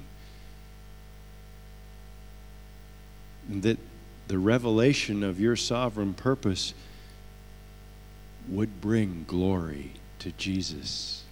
And 3.50 3.64
that 3.64 3.80
the 4.28 4.38
revelation 4.38 5.24
of 5.24 5.40
your 5.40 5.56
sovereign 5.56 6.14
purpose 6.14 6.76
would 8.48 8.80
bring 8.80 9.26
glory 9.28 9.94
to 10.20 10.32
Jesus 10.34 11.24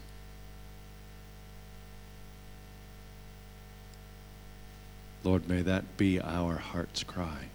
Lord, 5.24 5.48
may 5.48 5.62
that 5.62 5.98
be 5.98 6.20
our 6.20 6.56
heart's 6.56 7.04
cry. 7.04 7.46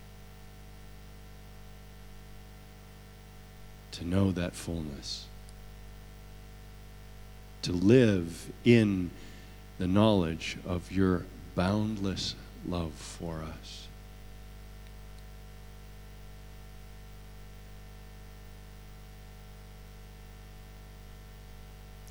To 3.93 4.05
know 4.05 4.31
that 4.33 4.55
fullness. 4.55 5.27
To 7.63 7.73
live 7.73 8.53
in 8.65 9.11
the 9.79 9.89
knowledge 9.89 10.59
of 10.67 10.93
your 10.93 11.27
boundless 11.55 12.35
love 12.67 12.93
for 12.93 13.43
us. 13.43 13.89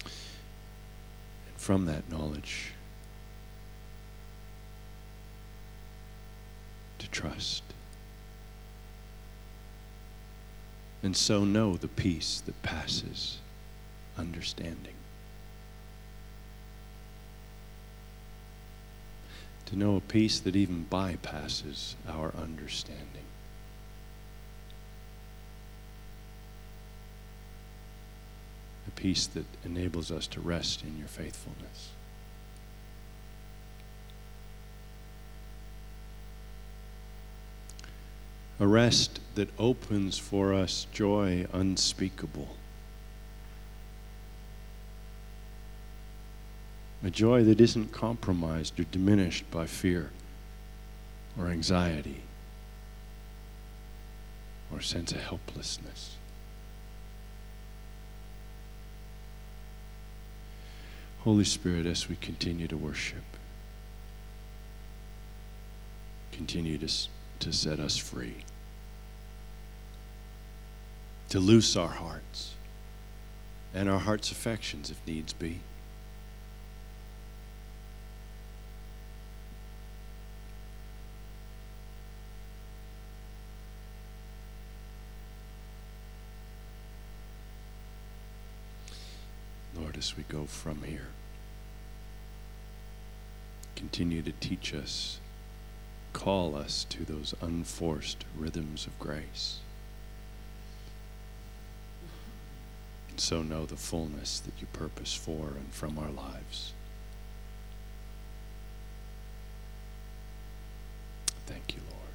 And 0.04 1.56
from 1.56 1.86
that 1.86 2.10
knowledge, 2.10 2.74
to 7.00 7.05
trust. 7.16 7.64
And 11.02 11.16
so 11.16 11.46
know 11.46 11.78
the 11.78 11.88
peace 11.88 12.42
that 12.46 12.62
passes 12.62 13.38
understanding. 14.18 14.96
to 19.66 19.76
know 19.76 19.96
a 19.96 20.02
peace 20.02 20.40
that 20.40 20.56
even 20.56 20.86
bypasses 20.90 21.96
our 22.08 22.32
understanding. 22.40 23.26
A 28.88 28.92
peace 28.92 29.26
that 29.28 29.46
enables 29.64 30.12
us 30.12 30.28
to 30.28 30.40
rest 30.40 30.84
in 30.84 30.98
your 31.00 31.08
faithfulness. 31.08 31.95
A 38.60 38.68
rest 38.68 39.20
that 39.36 39.50
opens 39.60 40.18
for 40.18 40.54
us 40.54 40.88
joy 40.94 41.46
unspeakable. 41.52 42.56
A 47.04 47.10
joy 47.10 47.44
that 47.44 47.60
isn't 47.60 47.92
compromised 47.92 48.80
or 48.80 48.86
diminished 48.86 49.50
by 49.52 49.68
fear 49.68 50.12
or 51.38 51.48
anxiety 51.48 52.22
or 54.72 54.82
sense 54.82 55.12
of 55.12 55.20
helplessness. 55.22 56.16
Holy 61.20 61.44
Spirit, 61.44 61.86
as 61.86 62.08
we 62.08 62.16
continue 62.16 62.68
to 62.68 62.78
worship, 62.78 63.24
continue 66.32 66.78
to, 66.78 66.88
to 67.40 67.54
set 67.54 67.80
us 67.80 67.98
free, 67.98 68.38
to 71.30 71.40
loose 71.40 71.76
our 71.76 71.88
hearts 71.90 72.56
and 73.74 73.90
our 73.90 74.00
heart's 74.00 74.32
affections 74.32 74.90
if 74.90 75.06
needs 75.06 75.34
be. 75.34 75.60
Lord, 89.78 89.98
as 89.98 90.16
we 90.16 90.24
go 90.24 90.46
from 90.46 90.84
here. 90.84 91.08
Continue 93.76 94.22
to 94.22 94.32
teach 94.32 94.74
us, 94.74 95.20
call 96.16 96.56
us 96.56 96.86
to 96.86 97.04
those 97.04 97.36
unforced 97.42 98.24
rhythms 98.38 98.88
of 98.88 98.98
grace. 98.98 99.60
And 103.10 103.20
so 103.20 103.44
know 103.44 103.66
the 103.66 103.76
fullness 103.76 104.40
that 104.40 104.54
you 104.62 104.68
purpose 104.72 105.14
for 105.14 105.48
and 105.48 105.74
from 105.74 106.00
our 106.00 106.10
lives. 106.10 106.72
Thank 111.48 111.76
you, 111.76 111.82
Lord. 111.92 112.14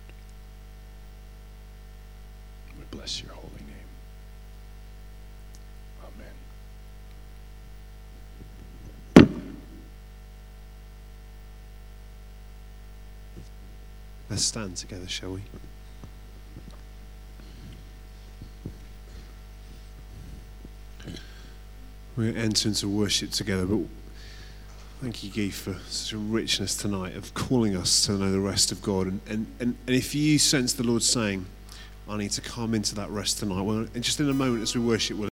We 2.78 2.84
bless 2.90 3.22
your 3.22 3.32
holy 3.32 3.60
name. 3.66 3.80
Let's 14.40 14.48
stand 14.48 14.74
together, 14.74 15.06
shall 15.06 15.32
we? 15.32 15.42
We're 22.16 22.34
into 22.34 22.88
worship 22.88 23.32
together, 23.32 23.66
but 23.66 23.80
thank 25.02 25.22
you, 25.22 25.30
Guy, 25.30 25.50
for 25.50 25.74
such 25.90 26.14
a 26.14 26.16
richness 26.16 26.74
tonight 26.74 27.16
of 27.16 27.34
calling 27.34 27.76
us 27.76 28.06
to 28.06 28.12
know 28.12 28.32
the 28.32 28.40
rest 28.40 28.72
of 28.72 28.80
God. 28.80 29.08
And, 29.08 29.20
and, 29.28 29.46
and, 29.60 29.76
and 29.86 29.94
if 29.94 30.14
you 30.14 30.38
sense 30.38 30.72
the 30.72 30.84
Lord 30.84 31.02
saying, 31.02 31.44
I 32.08 32.16
need 32.16 32.30
to 32.30 32.40
come 32.40 32.72
into 32.72 32.94
that 32.94 33.10
rest 33.10 33.40
tonight, 33.40 33.60
well, 33.60 33.86
just 34.00 34.20
in 34.20 34.30
a 34.30 34.32
moment 34.32 34.62
as 34.62 34.74
we 34.74 34.80
worship, 34.80 35.18
we'll 35.18 35.28